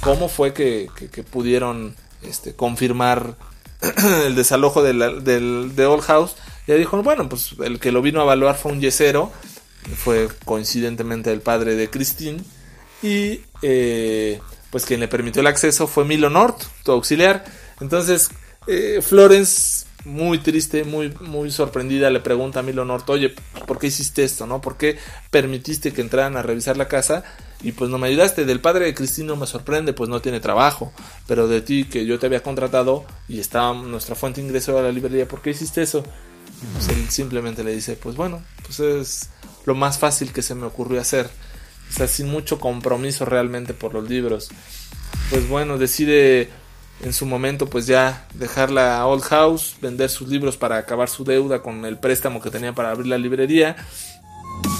cómo 0.00 0.28
fue 0.28 0.52
que, 0.52 0.88
pudieron 1.30 1.94
este, 2.22 2.54
confirmar 2.54 3.36
el 4.26 4.34
desalojo 4.34 4.82
de 4.82 5.86
Old 5.86 6.02
House. 6.02 6.36
Y 6.66 6.72
dijo, 6.74 7.02
bueno, 7.02 7.28
pues 7.28 7.56
el 7.64 7.80
que 7.80 7.90
lo 7.92 8.02
vino 8.02 8.20
a 8.20 8.24
evaluar 8.24 8.56
fue 8.56 8.72
un 8.72 8.80
yesero, 8.80 9.32
fue 9.96 10.28
coincidentemente 10.44 11.32
el 11.32 11.40
padre 11.40 11.74
de 11.74 11.90
Christine, 11.90 12.42
y 13.02 13.40
eh, 13.62 14.40
pues 14.70 14.84
quien 14.84 15.00
le 15.00 15.08
permitió 15.08 15.40
el 15.40 15.48
acceso 15.48 15.86
fue 15.86 16.04
Milo 16.04 16.30
North, 16.30 16.62
tu 16.84 16.92
auxiliar. 16.92 17.44
Entonces, 17.80 18.30
eh, 18.66 19.00
Florence, 19.02 19.86
muy 20.04 20.38
triste, 20.38 20.84
muy, 20.84 21.12
muy 21.20 21.50
sorprendida, 21.50 22.10
le 22.10 22.20
pregunta 22.20 22.60
a 22.60 22.62
Milo 22.62 22.84
North, 22.84 23.08
oye, 23.10 23.34
¿por 23.66 23.78
qué 23.78 23.88
hiciste 23.88 24.24
esto? 24.24 24.46
¿No? 24.46 24.60
¿Por 24.60 24.76
qué 24.76 24.98
permitiste 25.30 25.92
que 25.92 26.00
entraran 26.00 26.36
a 26.36 26.42
revisar 26.42 26.76
la 26.76 26.88
casa? 26.88 27.24
y 27.62 27.72
pues 27.72 27.90
no 27.90 27.98
me 27.98 28.08
ayudaste. 28.08 28.44
Del 28.44 28.60
padre 28.60 28.86
de 28.86 28.94
Cristino 28.94 29.36
me 29.36 29.46
sorprende, 29.46 29.92
pues 29.92 30.08
no 30.08 30.20
tiene 30.20 30.40
trabajo. 30.40 30.92
Pero 31.26 31.48
de 31.48 31.60
ti, 31.60 31.84
que 31.84 32.06
yo 32.06 32.18
te 32.18 32.26
había 32.26 32.42
contratado 32.42 33.04
y 33.28 33.40
estaba 33.40 33.74
nuestra 33.74 34.14
fuente 34.14 34.40
de 34.40 34.46
ingreso 34.46 34.78
a 34.78 34.82
la 34.82 34.92
librería, 34.92 35.28
¿por 35.28 35.42
qué 35.42 35.50
hiciste 35.50 35.82
eso? 35.82 36.02
Pues 36.72 36.88
él 36.88 37.08
simplemente 37.10 37.64
le 37.64 37.72
dice, 37.72 37.96
pues 37.96 38.16
bueno, 38.16 38.42
pues 38.64 38.80
es 38.80 39.30
lo 39.64 39.74
más 39.74 39.98
fácil 39.98 40.32
que 40.32 40.42
se 40.42 40.54
me 40.54 40.66
ocurrió 40.66 41.00
hacer. 41.00 41.28
O 41.90 41.92
sea, 41.92 42.06
sin 42.06 42.28
mucho 42.28 42.60
compromiso 42.60 43.24
realmente 43.24 43.74
por 43.74 43.94
los 43.94 44.08
libros. 44.08 44.50
Pues 45.30 45.48
bueno, 45.48 45.76
decide 45.76 46.50
en 47.02 47.12
su 47.12 47.26
momento 47.26 47.66
pues 47.66 47.86
ya 47.86 48.26
dejar 48.34 48.70
la 48.70 49.06
Old 49.06 49.22
House, 49.22 49.76
vender 49.80 50.10
sus 50.10 50.28
libros 50.28 50.56
para 50.56 50.76
acabar 50.76 51.08
su 51.08 51.24
deuda 51.24 51.62
con 51.62 51.84
el 51.84 51.98
préstamo 51.98 52.40
que 52.40 52.50
tenía 52.50 52.74
para 52.74 52.90
abrir 52.90 53.06
la 53.06 53.18
librería 53.18 53.76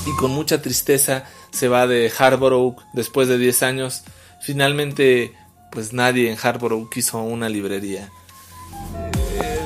y 0.07 0.17
con 0.17 0.31
mucha 0.31 0.61
tristeza 0.61 1.25
se 1.51 1.69
va 1.69 1.87
de 1.87 2.13
Harborough 2.17 2.77
después 2.93 3.29
de 3.29 3.39
10 3.39 3.63
años. 3.63 4.03
Finalmente, 4.41 5.35
pues 5.73 5.93
nadie 5.93 6.31
en 6.31 6.39
Harborough 6.41 6.91
quiso 6.91 7.21
una 7.23 7.49
librería. 7.49 8.11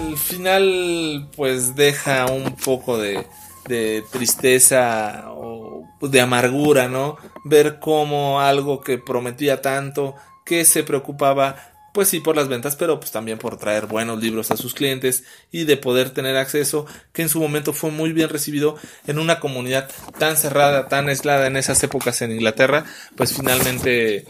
El 0.09 0.17
final, 0.17 1.29
pues 1.37 1.75
deja 1.75 2.27
un 2.27 2.55
poco 2.57 2.99
de, 2.99 3.27
de 3.69 4.05
tristeza 4.11 5.25
o 5.29 5.85
de 6.01 6.21
amargura, 6.21 6.89
¿no? 6.89 7.17
Ver 7.45 7.79
cómo 7.81 8.41
algo 8.41 8.81
que 8.81 8.99
prometía 8.99 9.63
tanto, 9.63 10.15
que 10.45 10.65
se 10.65 10.83
preocupaba 10.83 11.74
pues 11.95 12.09
sí 12.09 12.19
por 12.19 12.35
las 12.35 12.49
ventas, 12.49 12.75
pero 12.75 12.99
pues 12.99 13.13
también 13.13 13.39
por 13.39 13.57
traer 13.57 13.87
buenos 13.87 14.21
libros 14.21 14.51
a 14.51 14.57
sus 14.57 14.75
clientes 14.75 15.23
y 15.53 15.63
de 15.63 15.77
poder 15.77 16.11
tener 16.11 16.37
acceso, 16.37 16.87
que 17.13 17.23
en 17.23 17.29
su 17.29 17.41
momento 17.41 17.73
fue 17.73 17.93
muy 17.93 18.13
bien 18.13 18.31
recibido 18.31 18.77
en 19.07 19.21
una 19.21 19.39
comunidad 19.39 19.89
tan 20.19 20.37
cerrada, 20.37 20.89
tan 20.89 21.09
aislada 21.09 21.47
en 21.47 21.57
esas 21.57 21.81
épocas 21.85 22.21
en 22.21 22.33
Inglaterra, 22.33 22.85
pues 23.17 23.33
finalmente 23.33 24.27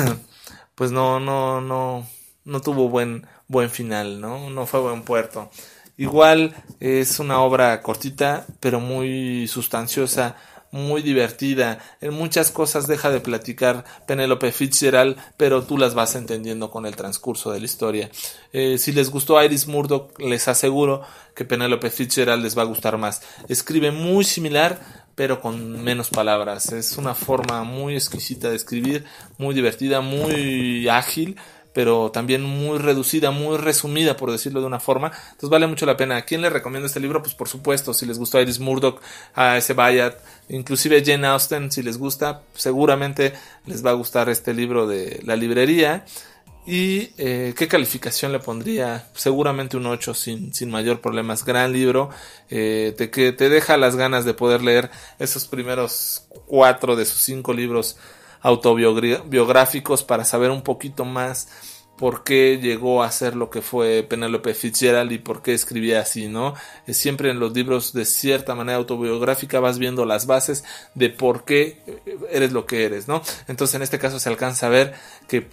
pues 0.74 0.90
no 0.90 1.20
no 1.20 1.60
no 1.60 2.08
no 2.44 2.60
tuvo 2.60 2.88
buen 2.88 3.24
buen 3.46 3.70
final, 3.70 4.20
¿no? 4.20 4.50
No 4.50 4.66
fue 4.66 4.80
buen 4.80 5.02
puerto. 5.02 5.48
Igual 5.96 6.56
es 6.80 7.20
una 7.20 7.40
obra 7.40 7.82
cortita, 7.82 8.46
pero 8.58 8.80
muy 8.80 9.46
sustanciosa, 9.46 10.34
muy 10.70 11.02
divertida. 11.02 11.78
En 12.00 12.14
muchas 12.14 12.50
cosas 12.50 12.86
deja 12.86 13.10
de 13.10 13.20
platicar 13.20 13.84
Penelope 14.06 14.52
Fitzgerald, 14.52 15.16
pero 15.36 15.62
tú 15.64 15.78
las 15.78 15.94
vas 15.94 16.14
entendiendo 16.14 16.70
con 16.70 16.86
el 16.86 16.96
transcurso 16.96 17.52
de 17.52 17.60
la 17.60 17.64
historia. 17.66 18.10
Eh, 18.52 18.78
si 18.78 18.92
les 18.92 19.10
gustó 19.10 19.42
Iris 19.42 19.66
Murdoch, 19.66 20.18
les 20.18 20.48
aseguro 20.48 21.02
que 21.34 21.44
Penelope 21.44 21.90
Fitzgerald 21.90 22.42
les 22.42 22.56
va 22.56 22.62
a 22.62 22.66
gustar 22.66 22.98
más. 22.98 23.22
Escribe 23.48 23.90
muy 23.90 24.24
similar, 24.24 24.80
pero 25.14 25.40
con 25.40 25.82
menos 25.82 26.08
palabras. 26.08 26.72
Es 26.72 26.96
una 26.96 27.14
forma 27.14 27.64
muy 27.64 27.94
exquisita 27.94 28.50
de 28.50 28.56
escribir, 28.56 29.04
muy 29.38 29.54
divertida, 29.54 30.00
muy 30.00 30.88
ágil 30.88 31.36
pero 31.72 32.10
también 32.10 32.42
muy 32.42 32.78
reducida, 32.78 33.30
muy 33.30 33.56
resumida, 33.56 34.16
por 34.16 34.30
decirlo 34.30 34.60
de 34.60 34.66
una 34.66 34.80
forma. 34.80 35.12
Entonces 35.30 35.50
vale 35.50 35.66
mucho 35.66 35.86
la 35.86 35.96
pena. 35.96 36.16
¿A 36.16 36.22
quién 36.22 36.42
le 36.42 36.50
recomiendo 36.50 36.86
este 36.86 37.00
libro? 37.00 37.22
Pues 37.22 37.34
por 37.34 37.48
supuesto, 37.48 37.94
si 37.94 38.06
les 38.06 38.18
gustó 38.18 38.40
Iris 38.40 38.58
Murdoch, 38.60 39.00
a 39.34 39.56
ese 39.56 39.74
Bayat, 39.74 40.16
inclusive 40.48 41.02
Jane 41.04 41.26
Austen, 41.26 41.70
si 41.70 41.82
les 41.82 41.98
gusta, 41.98 42.42
seguramente 42.54 43.32
les 43.66 43.84
va 43.84 43.90
a 43.90 43.94
gustar 43.94 44.28
este 44.28 44.54
libro 44.54 44.86
de 44.86 45.20
la 45.24 45.36
librería. 45.36 46.04
¿Y 46.66 47.10
eh, 47.16 47.54
qué 47.56 47.68
calificación 47.68 48.32
le 48.32 48.38
pondría? 48.38 49.08
Seguramente 49.14 49.76
un 49.76 49.86
8 49.86 50.12
sin, 50.14 50.52
sin 50.52 50.70
mayor 50.70 51.00
problema. 51.00 51.34
Es 51.34 51.44
gran 51.44 51.72
libro 51.72 52.10
eh, 52.50 52.94
te, 52.96 53.10
que 53.10 53.32
te 53.32 53.48
deja 53.48 53.76
las 53.76 53.96
ganas 53.96 54.24
de 54.24 54.34
poder 54.34 54.62
leer 54.62 54.90
esos 55.18 55.46
primeros 55.46 56.26
cuatro 56.46 56.96
de 56.96 57.06
sus 57.06 57.20
cinco 57.20 57.54
libros 57.54 57.96
autobiográficos 58.40 60.02
para 60.02 60.24
saber 60.24 60.50
un 60.50 60.62
poquito 60.62 61.04
más 61.04 61.48
por 62.00 62.24
qué 62.24 62.58
llegó 62.62 63.02
a 63.02 63.10
ser 63.10 63.36
lo 63.36 63.50
que 63.50 63.60
fue 63.60 64.02
Penélope 64.02 64.54
Fitzgerald 64.54 65.12
y 65.12 65.18
por 65.18 65.42
qué 65.42 65.52
escribía 65.52 66.00
así, 66.00 66.28
¿no? 66.28 66.54
Siempre 66.88 67.30
en 67.30 67.38
los 67.38 67.52
libros 67.52 67.92
de 67.92 68.06
cierta 68.06 68.54
manera 68.54 68.78
autobiográfica 68.78 69.60
vas 69.60 69.78
viendo 69.78 70.06
las 70.06 70.26
bases 70.26 70.64
de 70.94 71.10
por 71.10 71.44
qué 71.44 71.82
eres 72.30 72.52
lo 72.52 72.64
que 72.64 72.84
eres, 72.86 73.06
¿no? 73.06 73.20
Entonces 73.48 73.74
en 73.74 73.82
este 73.82 73.98
caso 73.98 74.18
se 74.18 74.30
alcanza 74.30 74.68
a 74.68 74.70
ver 74.70 74.94
que 75.28 75.46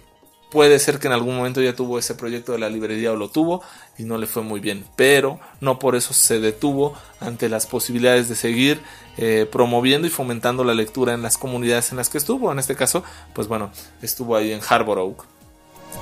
puede 0.50 0.78
ser 0.78 0.98
que 0.98 1.06
en 1.06 1.12
algún 1.12 1.36
momento 1.36 1.60
ya 1.60 1.74
tuvo 1.74 1.98
ese 1.98 2.14
proyecto 2.14 2.52
de 2.52 2.58
la 2.58 2.68
librería 2.68 3.12
o 3.12 3.16
lo 3.16 3.28
tuvo 3.28 3.62
y 3.98 4.04
no 4.04 4.18
le 4.18 4.26
fue 4.26 4.42
muy 4.42 4.60
bien, 4.60 4.84
pero 4.96 5.38
no 5.60 5.78
por 5.78 5.96
eso 5.96 6.14
se 6.14 6.40
detuvo 6.40 6.94
ante 7.20 7.48
las 7.48 7.66
posibilidades 7.66 8.28
de 8.28 8.34
seguir 8.34 8.80
eh, 9.16 9.46
promoviendo 9.50 10.06
y 10.06 10.10
fomentando 10.10 10.64
la 10.64 10.74
lectura 10.74 11.12
en 11.14 11.22
las 11.22 11.36
comunidades 11.36 11.90
en 11.90 11.98
las 11.98 12.08
que 12.08 12.18
estuvo. 12.18 12.50
En 12.50 12.58
este 12.58 12.76
caso, 12.76 13.04
pues 13.34 13.48
bueno, 13.48 13.70
estuvo 14.00 14.36
ahí 14.36 14.52
en 14.52 14.60
Harbor 14.66 14.98
Oak. 14.98 15.24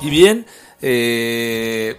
Y 0.03 0.11
bien, 0.11 0.47
eh, 0.83 1.99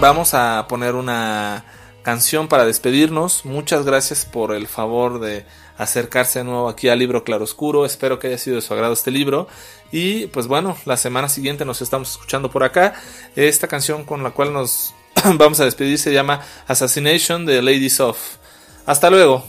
vamos 0.00 0.34
a 0.34 0.66
poner 0.68 0.94
una 0.94 1.64
canción 2.06 2.46
para 2.46 2.64
despedirnos. 2.64 3.44
Muchas 3.44 3.84
gracias 3.84 4.26
por 4.26 4.54
el 4.54 4.68
favor 4.68 5.18
de 5.18 5.44
acercarse 5.76 6.38
de 6.38 6.44
nuevo 6.44 6.68
aquí 6.68 6.88
al 6.88 7.00
libro 7.00 7.24
Claroscuro. 7.24 7.84
Espero 7.84 8.20
que 8.20 8.28
haya 8.28 8.38
sido 8.38 8.54
de 8.54 8.62
su 8.62 8.72
agrado 8.72 8.92
este 8.92 9.10
libro. 9.10 9.48
Y 9.90 10.28
pues 10.28 10.46
bueno, 10.46 10.76
la 10.84 10.96
semana 10.96 11.28
siguiente 11.28 11.64
nos 11.64 11.82
estamos 11.82 12.12
escuchando 12.12 12.48
por 12.48 12.62
acá. 12.62 12.94
Esta 13.34 13.66
canción 13.66 14.04
con 14.04 14.22
la 14.22 14.30
cual 14.30 14.52
nos 14.52 14.94
vamos 15.34 15.58
a 15.58 15.64
despedir 15.64 15.98
se 15.98 16.12
llama 16.12 16.42
Assassination 16.68 17.44
de 17.44 17.60
Ladies 17.60 17.98
of. 17.98 18.16
Hasta 18.86 19.10
luego. 19.10 19.44